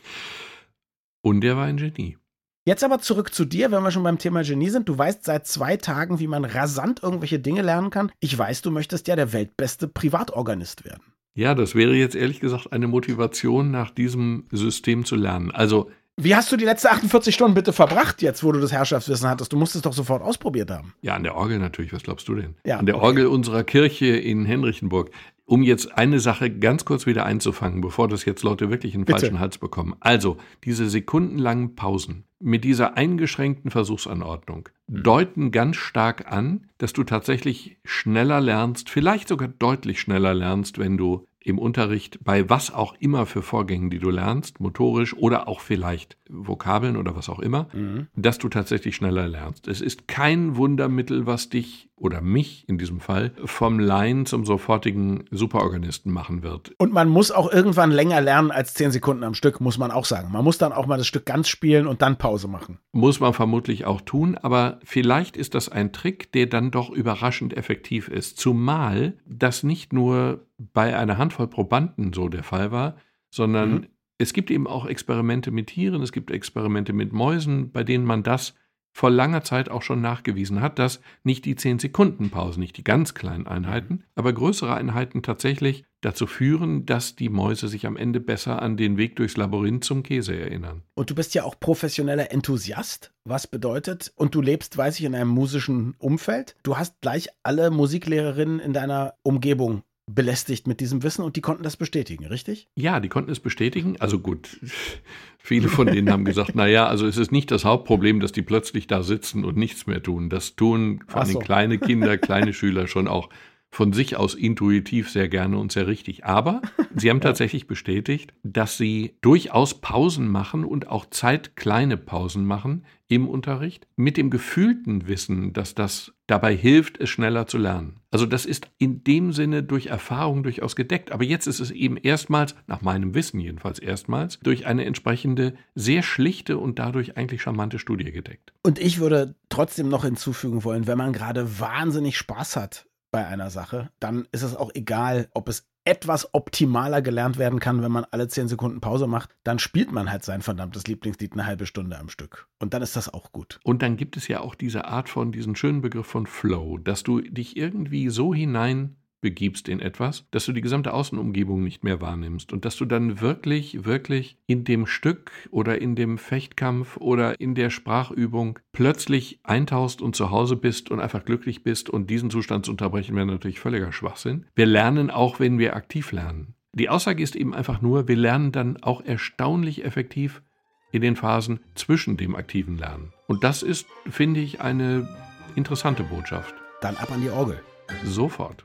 Und 1.21 1.45
er 1.45 1.59
war 1.59 1.67
ein 1.67 1.77
Genie. 1.77 2.17
Jetzt 2.65 2.85
aber 2.85 3.01
zurück 3.01 3.35
zu 3.35 3.45
dir, 3.45 3.71
wenn 3.71 3.83
wir 3.83 3.91
schon 3.91 4.03
beim 4.03 4.19
Thema 4.19 4.45
Genie 4.45 4.71
sind. 4.71 4.89
Du 4.89 4.97
weißt 4.97 5.27
seit 5.27 5.47
zwei 5.47 5.77
Tagen, 5.77 6.21
wie 6.21 6.27
man 6.27 6.47
rasant 6.47 7.03
irgendwelche 7.03 7.39
Dinge 7.39 7.61
lernen 7.61 7.91
kann. 7.91 8.11
Ich 8.19 8.39
weiß, 8.39 8.63
du 8.63 8.71
möchtest 8.71 9.09
ja 9.09 9.17
der 9.17 9.35
weltbeste 9.35 9.89
Privatorganist 9.89 10.87
werden. 10.87 11.12
Ja, 11.35 11.55
das 11.55 11.75
wäre 11.75 11.95
jetzt 11.95 12.15
ehrlich 12.15 12.41
gesagt 12.41 12.73
eine 12.73 12.89
Motivation, 12.89 13.71
nach 13.71 13.91
diesem 13.91 14.45
System 14.51 15.05
zu 15.05 15.17
lernen. 15.17 15.51
Also, 15.51 15.91
Wie 16.19 16.37
hast 16.37 16.53
du 16.53 16.57
die 16.57 16.67
letzten 16.67 16.89
48 16.89 17.35
Stunden 17.35 17.55
bitte 17.55 17.73
verbracht, 17.73 18.21
jetzt 18.21 18.45
wo 18.45 18.53
du 18.53 18.61
das 18.61 18.71
Herrschaftswissen 18.71 19.29
hattest? 19.29 19.51
Du 19.53 19.57
musst 19.57 19.75
es 19.75 19.81
doch 19.81 19.95
sofort 19.95 20.23
ausprobiert 20.23 20.71
haben. 20.71 20.93
ja, 21.01 21.15
an 21.15 21.23
der 21.23 21.35
Orgel 21.35 21.59
natürlich, 21.59 21.93
was 21.95 22.03
glaubst 22.03 22.29
du 22.29 22.35
denn? 22.35 22.55
Ja, 22.67 22.77
an 22.79 22.85
der 22.87 22.97
okay. 22.97 23.07
Orgel 23.07 23.27
unserer 23.29 23.65
Kirche 23.65 24.09
in 24.09 24.45
Henrichenburg. 24.45 25.11
Um 25.53 25.63
jetzt 25.63 25.99
eine 25.99 26.19
Sache 26.19 26.49
ganz 26.51 26.87
kurz 26.87 27.05
wieder 27.05 27.27
einzufangen, 27.27 27.83
bevor 27.83 28.09
das 28.09 28.25
jetzt 28.25 28.43
Leute 28.43 28.71
wirklich 28.71 28.95
einen 28.95 29.05
Bitte. 29.05 29.19
falschen 29.21 29.39
Hals 29.39 29.59
bekommen. 29.59 29.95
Also, 30.01 30.39
diese 30.65 30.89
sekundenlangen 30.89 31.75
Pausen 31.75 32.25
mit 32.41 32.65
dieser 32.65 32.97
eingeschränkten 32.97 33.71
Versuchsanordnung 33.71 34.71
Mhm. 34.89 35.03
deuten 35.03 35.51
ganz 35.51 35.77
stark 35.77 36.33
an, 36.33 36.69
dass 36.79 36.95
du 36.95 37.05
tatsächlich 37.05 37.77
schneller 37.85 38.41
lernst, 38.41 38.89
vielleicht 38.89 39.29
sogar 39.29 39.49
deutlich 39.49 40.01
schneller 40.01 40.33
lernst, 40.33 40.79
wenn 40.79 40.97
du 40.97 41.27
im 41.45 41.59
Unterricht 41.59 42.21
bei 42.25 42.49
was 42.49 42.73
auch 42.73 42.95
immer 43.01 43.27
für 43.27 43.43
Vorgängen, 43.43 43.91
die 43.91 43.99
du 43.99 44.11
lernst, 44.11 44.59
motorisch 44.61 45.13
oder 45.15 45.49
auch 45.49 45.61
vielleicht 45.61 46.17
Vokabeln 46.31 46.97
oder 46.97 47.15
was 47.17 47.29
auch 47.29 47.41
immer, 47.41 47.69
Mhm. 47.75 48.07
dass 48.17 48.39
du 48.39 48.49
tatsächlich 48.49 48.97
schneller 48.97 49.29
lernst. 49.29 49.69
Es 49.69 49.81
ist 49.83 50.09
kein 50.09 50.57
Wundermittel, 50.57 51.27
was 51.27 51.49
dich 51.51 51.91
oder 52.03 52.21
mich 52.21 52.69
in 52.69 52.79
diesem 52.79 53.01
Fall 53.01 53.33
vom 53.45 53.79
Laien 53.79 54.27
zum 54.27 54.45
sofortigen 54.45 55.25
Superorganisten 55.31 56.13
machen 56.13 56.43
wird. 56.43 56.73
Und 56.79 56.93
man 56.93 57.09
muss 57.09 57.31
auch 57.31 57.51
irgendwann 57.51 57.93
länger 57.93 58.21
lernen 58.21 58.51
als 58.51 58.75
zehn 58.75 58.91
Sekunden 58.91 59.23
am 59.23 59.35
Stück, 59.35 59.61
muss 59.61 59.79
man 59.79 59.93
auch 59.93 60.05
sagen. 60.05 60.33
Man 60.33 60.43
muss 60.43 60.59
dann 60.59 60.73
auch 60.73 60.87
mal 60.87 60.99
das 60.99 61.07
Stück 61.07 61.25
ganz 61.25 61.49
spielen 61.49 61.87
und 61.87 62.03
dann 62.03 62.19
Pause 62.19 62.49
machen. 62.49 62.79
Muss 62.91 63.21
man 63.21 63.33
vermutlich 63.33 63.85
auch 63.85 64.01
tun, 64.01 64.37
aber 64.37 64.81
vielleicht 64.83 65.37
ist 65.37 65.55
das 65.55 65.69
ein 65.69 65.93
Trick, 65.93 66.33
der 66.33 66.47
dann 66.47 66.73
doch 66.73 66.91
überraschend 66.91 67.57
effektiv 67.57 68.09
ist. 68.09 68.37
Zumal 68.37 69.15
das 69.25 69.63
nicht 69.63 69.93
nur 69.93 70.47
bei 70.59 70.97
einer 70.97 71.19
Handvoll 71.19 71.47
Probanden 71.47 72.13
so 72.13 72.29
der 72.29 72.43
Fall 72.43 72.73
war, 72.73 72.97
sondern 73.31 73.73
mhm. 73.73 73.87
es 74.19 74.33
gibt 74.33 74.51
eben 74.51 74.67
auch 74.67 74.87
Experimente 74.87 75.53
mit 75.53 75.69
Tieren, 75.69 76.03
es 76.03 76.11
gibt 76.11 76.33
Experimente 76.33 76.93
mit 76.93 77.13
Mäusen, 77.13 77.71
bei 77.71 77.85
denen 77.85 78.05
man 78.05 78.25
das 78.25 78.55
vor 78.93 79.11
langer 79.11 79.43
Zeit 79.43 79.71
auch 79.71 79.83
schon 79.83 80.01
nachgewiesen 80.01 80.61
hat, 80.61 80.79
dass 80.79 81.01
nicht 81.25 81.45
die 81.45 81.57
10-Sekunden-Pausen, 81.57 82.61
nicht 82.61 82.77
die 82.77 82.85
ganz 82.85 83.15
kleinen 83.15 83.47
Einheiten, 83.47 84.05
aber 84.15 84.33
größere 84.33 84.75
Einheiten 84.75 85.23
tatsächlich 85.23 85.85
dazu 86.03 86.27
führen, 86.27 86.85
dass 86.85 87.17
die 87.17 87.29
Mäuse 87.29 87.69
sich 87.69 87.87
am 87.87 87.97
Ende 87.97 88.21
besser 88.21 88.61
an 88.61 88.77
den 88.77 88.97
Weg 88.99 89.17
durchs 89.17 89.37
Labyrinth 89.37 89.85
zum 89.85 90.03
Käse 90.03 90.37
erinnern. 90.37 90.83
Und 90.95 91.11
du 91.11 91.15
bist 91.15 91.35
ja 91.35 91.45
auch 91.45 91.59
professioneller 91.59 92.33
Enthusiast, 92.33 93.13
was 93.25 93.47
bedeutet, 93.47 94.13
und 94.17 94.35
du 94.35 94.43
lebst, 94.43 94.77
weiß 94.77 94.99
ich, 94.99 95.05
in 95.05 95.15
einem 95.15 95.31
musischen 95.31 95.95
Umfeld. 95.99 96.57
Du 96.63 96.77
hast 96.77 97.01
gleich 97.01 97.29
alle 97.43 97.71
Musiklehrerinnen 97.71 98.59
in 98.61 98.73
deiner 98.73 99.15
Umgebung 99.23 99.83
belästigt 100.15 100.67
mit 100.67 100.81
diesem 100.81 101.03
Wissen 101.03 101.23
und 101.23 101.37
die 101.37 101.41
konnten 101.41 101.63
das 101.63 101.77
bestätigen, 101.77 102.27
richtig? 102.27 102.69
Ja, 102.75 103.01
die 103.01 103.09
konnten 103.09 103.31
es 103.31 103.41
bestätigen. 103.41 103.97
Also 104.01 104.19
gut, 104.19 104.61
viele 105.39 105.69
von 105.69 105.87
denen 105.87 106.11
haben 106.11 106.25
gesagt, 106.25 106.55
naja, 106.55 106.87
also 106.87 107.07
es 107.07 107.17
ist 107.17 107.33
nicht 107.33 107.51
das 107.51 107.65
Hauptproblem, 107.65 108.21
dass 108.21 108.33
die 108.33 108.43
plötzlich 108.43 108.87
da 108.87 109.03
sitzen 109.03 109.45
und 109.45 109.57
nichts 109.57 109.87
mehr 109.87 110.03
tun. 110.03 110.31
Das 110.31 110.57
tun 110.57 111.03
vor 111.07 111.23
allem 111.23 111.33
so. 111.33 111.39
kleine 111.39 111.79
Kinder, 111.79 112.19
kleine 112.19 112.53
Schüler 112.53 112.87
schon 112.87 113.09
auch 113.09 113.29
von 113.73 113.95
sich 113.95 114.17
aus 114.17 114.35
intuitiv 114.35 115.09
sehr 115.09 115.31
gerne 115.31 115.57
und 115.59 115.73
sehr 115.73 115.87
richtig. 115.87 116.27
Aber 116.27 116.61
sie 116.95 117.09
haben 117.09 117.23
tatsächlich 117.23 117.67
bestätigt, 117.67 118.35
dass 118.43 118.77
sie 118.77 119.17
durchaus 119.23 119.81
Pausen 119.81 120.29
machen 120.29 120.65
und 120.65 120.89
auch 120.89 121.07
zeitkleine 121.09 121.97
Pausen 121.97 122.45
machen 122.45 122.85
im 123.09 123.27
Unterricht 123.27 123.87
mit 123.97 124.19
dem 124.19 124.29
gefühlten 124.29 125.09
Wissen, 125.09 125.55
dass 125.55 125.75
das 125.75 126.13
dabei 126.33 126.57
hilft, 126.57 126.99
es 126.99 127.11
schneller 127.11 127.47
zu 127.47 127.59
lernen. 127.59 128.01
Also 128.11 128.25
das 128.25 128.47
ist 128.47 128.67
in 128.79 129.05
dem 129.05 129.33
Sinne 129.33 129.63
durch 129.63 129.87
Erfahrung 129.89 130.43
durchaus 130.43 130.77
gedeckt. 130.77 131.13
Aber 131.13 131.25
jetzt 131.25 131.47
ist 131.47 131.61
es 131.61 131.71
eben 131.71 131.99
erstmals, 131.99 132.55
nach 132.67 132.81
meinem 132.81 133.15
Wissen 133.15 133.39
jedenfalls 133.39 133.79
erstmals, 133.79 134.39
durch 134.43 134.67
eine 134.67 134.87
entsprechende, 134.87 135.55
sehr 135.75 136.03
schlichte 136.03 136.57
und 136.57 136.79
dadurch 136.79 137.19
eigentlich 137.19 137.43
charmante 137.43 137.79
Studie 137.79 138.11
gedeckt. 138.11 138.55
Und 138.63 138.79
ich 138.79 138.99
würde 138.99 139.35
trotzdem 139.51 139.91
noch 139.91 140.05
hinzufügen 140.05 140.65
wollen, 140.65 140.87
wenn 140.87 140.97
man 140.97 141.13
gerade 141.13 141.61
wahnsinnig 141.61 142.17
Spaß 142.17 142.57
hat 142.57 142.87
bei 143.13 143.25
einer 143.27 143.51
Sache, 143.51 143.91
dann 144.01 144.27
ist 144.33 144.43
es 144.43 144.57
auch 144.57 144.71
egal, 144.75 145.29
ob 145.35 145.49
es 145.49 145.69
etwas 145.85 146.33
optimaler 146.33 147.03
gelernt 147.03 147.39
werden 147.39 147.61
kann, 147.61 147.83
wenn 147.83 147.93
man 147.93 148.07
alle 148.11 148.29
zehn 148.29 148.49
Sekunden 148.49 148.81
Pause 148.81 149.07
macht, 149.07 149.31
dann 149.45 149.59
spielt 149.59 149.93
man 149.93 150.11
halt 150.11 150.25
sein 150.25 150.43
verdammtes 150.43 150.87
Lieblingslied 150.87 151.33
eine 151.33 151.47
halbe 151.47 151.67
Stunde 151.67 151.99
am 151.99 152.09
Stück. 152.09 152.49
Und 152.59 152.73
dann 152.75 152.83
ist 152.83 152.97
das 152.97 153.13
auch 153.13 153.33
gut. 153.33 153.61
Und 153.65 153.83
dann 153.83 153.97
gibt 153.97 154.17
es 154.17 154.29
ja 154.29 154.41
auch 154.41 154.55
diese 154.55 154.85
Art 154.87 155.09
von, 155.09 155.33
diesen 155.33 155.57
schönen 155.57 155.81
Begriff 155.81 156.07
von 156.07 156.27
Flow, 156.27 156.79
dass 156.79 157.03
du 157.03 157.21
dich 157.21 157.57
irgendwie 157.57 158.09
so 158.11 158.33
hinein 158.33 158.97
begibst 159.23 159.69
in 159.69 159.81
etwas, 159.81 160.27
dass 160.33 160.45
du 160.45 160.53
die 160.53 160.61
gesamte 160.61 160.93
Außenumgebung 160.93 161.65
nicht 161.65 161.85
mehr 161.85 162.03
wahrnimmst 162.03 162.53
und 162.53 162.67
dass 162.67 162.77
du 162.77 162.85
dann 162.85 163.23
wirklich, 163.23 163.87
wirklich 163.87 164.37
in 164.47 164.65
dem 164.65 164.87
Stück 164.87 165.33
oder 165.51 165.81
in 165.81 165.97
dem 165.97 166.19
Fechtkampf 166.19 166.99
oder 166.99 167.41
in 167.41 167.55
der 167.55 167.71
Sprachübung 167.71 168.59
plötzlich 168.73 169.41
eintauchst 169.45 170.03
und 170.03 170.15
zu 170.15 170.31
Hause 170.31 170.57
bist 170.57 170.91
und 170.91 171.01
einfach 171.01 171.25
glücklich 171.25 171.63
bist 171.63 171.89
und 171.89 172.11
diesen 172.11 172.29
Zustand 172.29 172.67
zu 172.67 172.73
unterbrechen 172.73 173.17
wäre 173.17 173.25
natürlich 173.25 173.61
völliger 173.61 173.93
Schwachsinn. 173.93 174.45
Wir 174.55 174.67
lernen 174.67 175.11
auch, 175.11 175.41
wenn 175.41 175.59
wir 175.59 175.75
aktiv 175.75 176.13
lernen. 176.13 176.55
Die 176.75 176.89
Aussage 176.89 177.23
ist 177.23 177.37
eben 177.37 177.55
einfach 177.55 177.81
nur, 177.81 178.09
wir 178.09 178.17
lernen 178.17 178.51
dann 178.51 178.83
auch 178.83 179.03
erstaunlich 179.03 179.85
effektiv 179.85 180.43
in 180.91 181.01
den 181.01 181.17
Phasen 181.17 181.61
zwischen 181.75 182.17
dem 182.17 182.35
aktiven 182.35 182.77
Lernen. 182.77 183.13
Und 183.29 183.45
das 183.45 183.63
ist, 183.63 183.87
finde 184.11 184.41
ich, 184.41 184.61
eine 184.61 185.09
interessante 185.55 186.03
Botschaft. 186.03 186.55
Dann 186.81 186.97
ab 186.97 187.11
an 187.13 187.23
die 187.23 187.31
Orgel. 187.31 187.61
Sofort. 188.05 188.65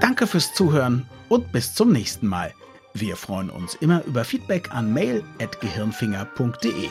Danke 0.00 0.26
fürs 0.26 0.54
Zuhören 0.54 1.06
und 1.28 1.52
bis 1.52 1.74
zum 1.74 1.92
nächsten 1.92 2.26
Mal. 2.26 2.54
Wir 2.94 3.16
freuen 3.16 3.50
uns 3.50 3.74
immer 3.74 4.04
über 4.04 4.24
Feedback 4.24 4.72
an 4.72 4.92
mail.gehirnfinger.de. 4.92 6.88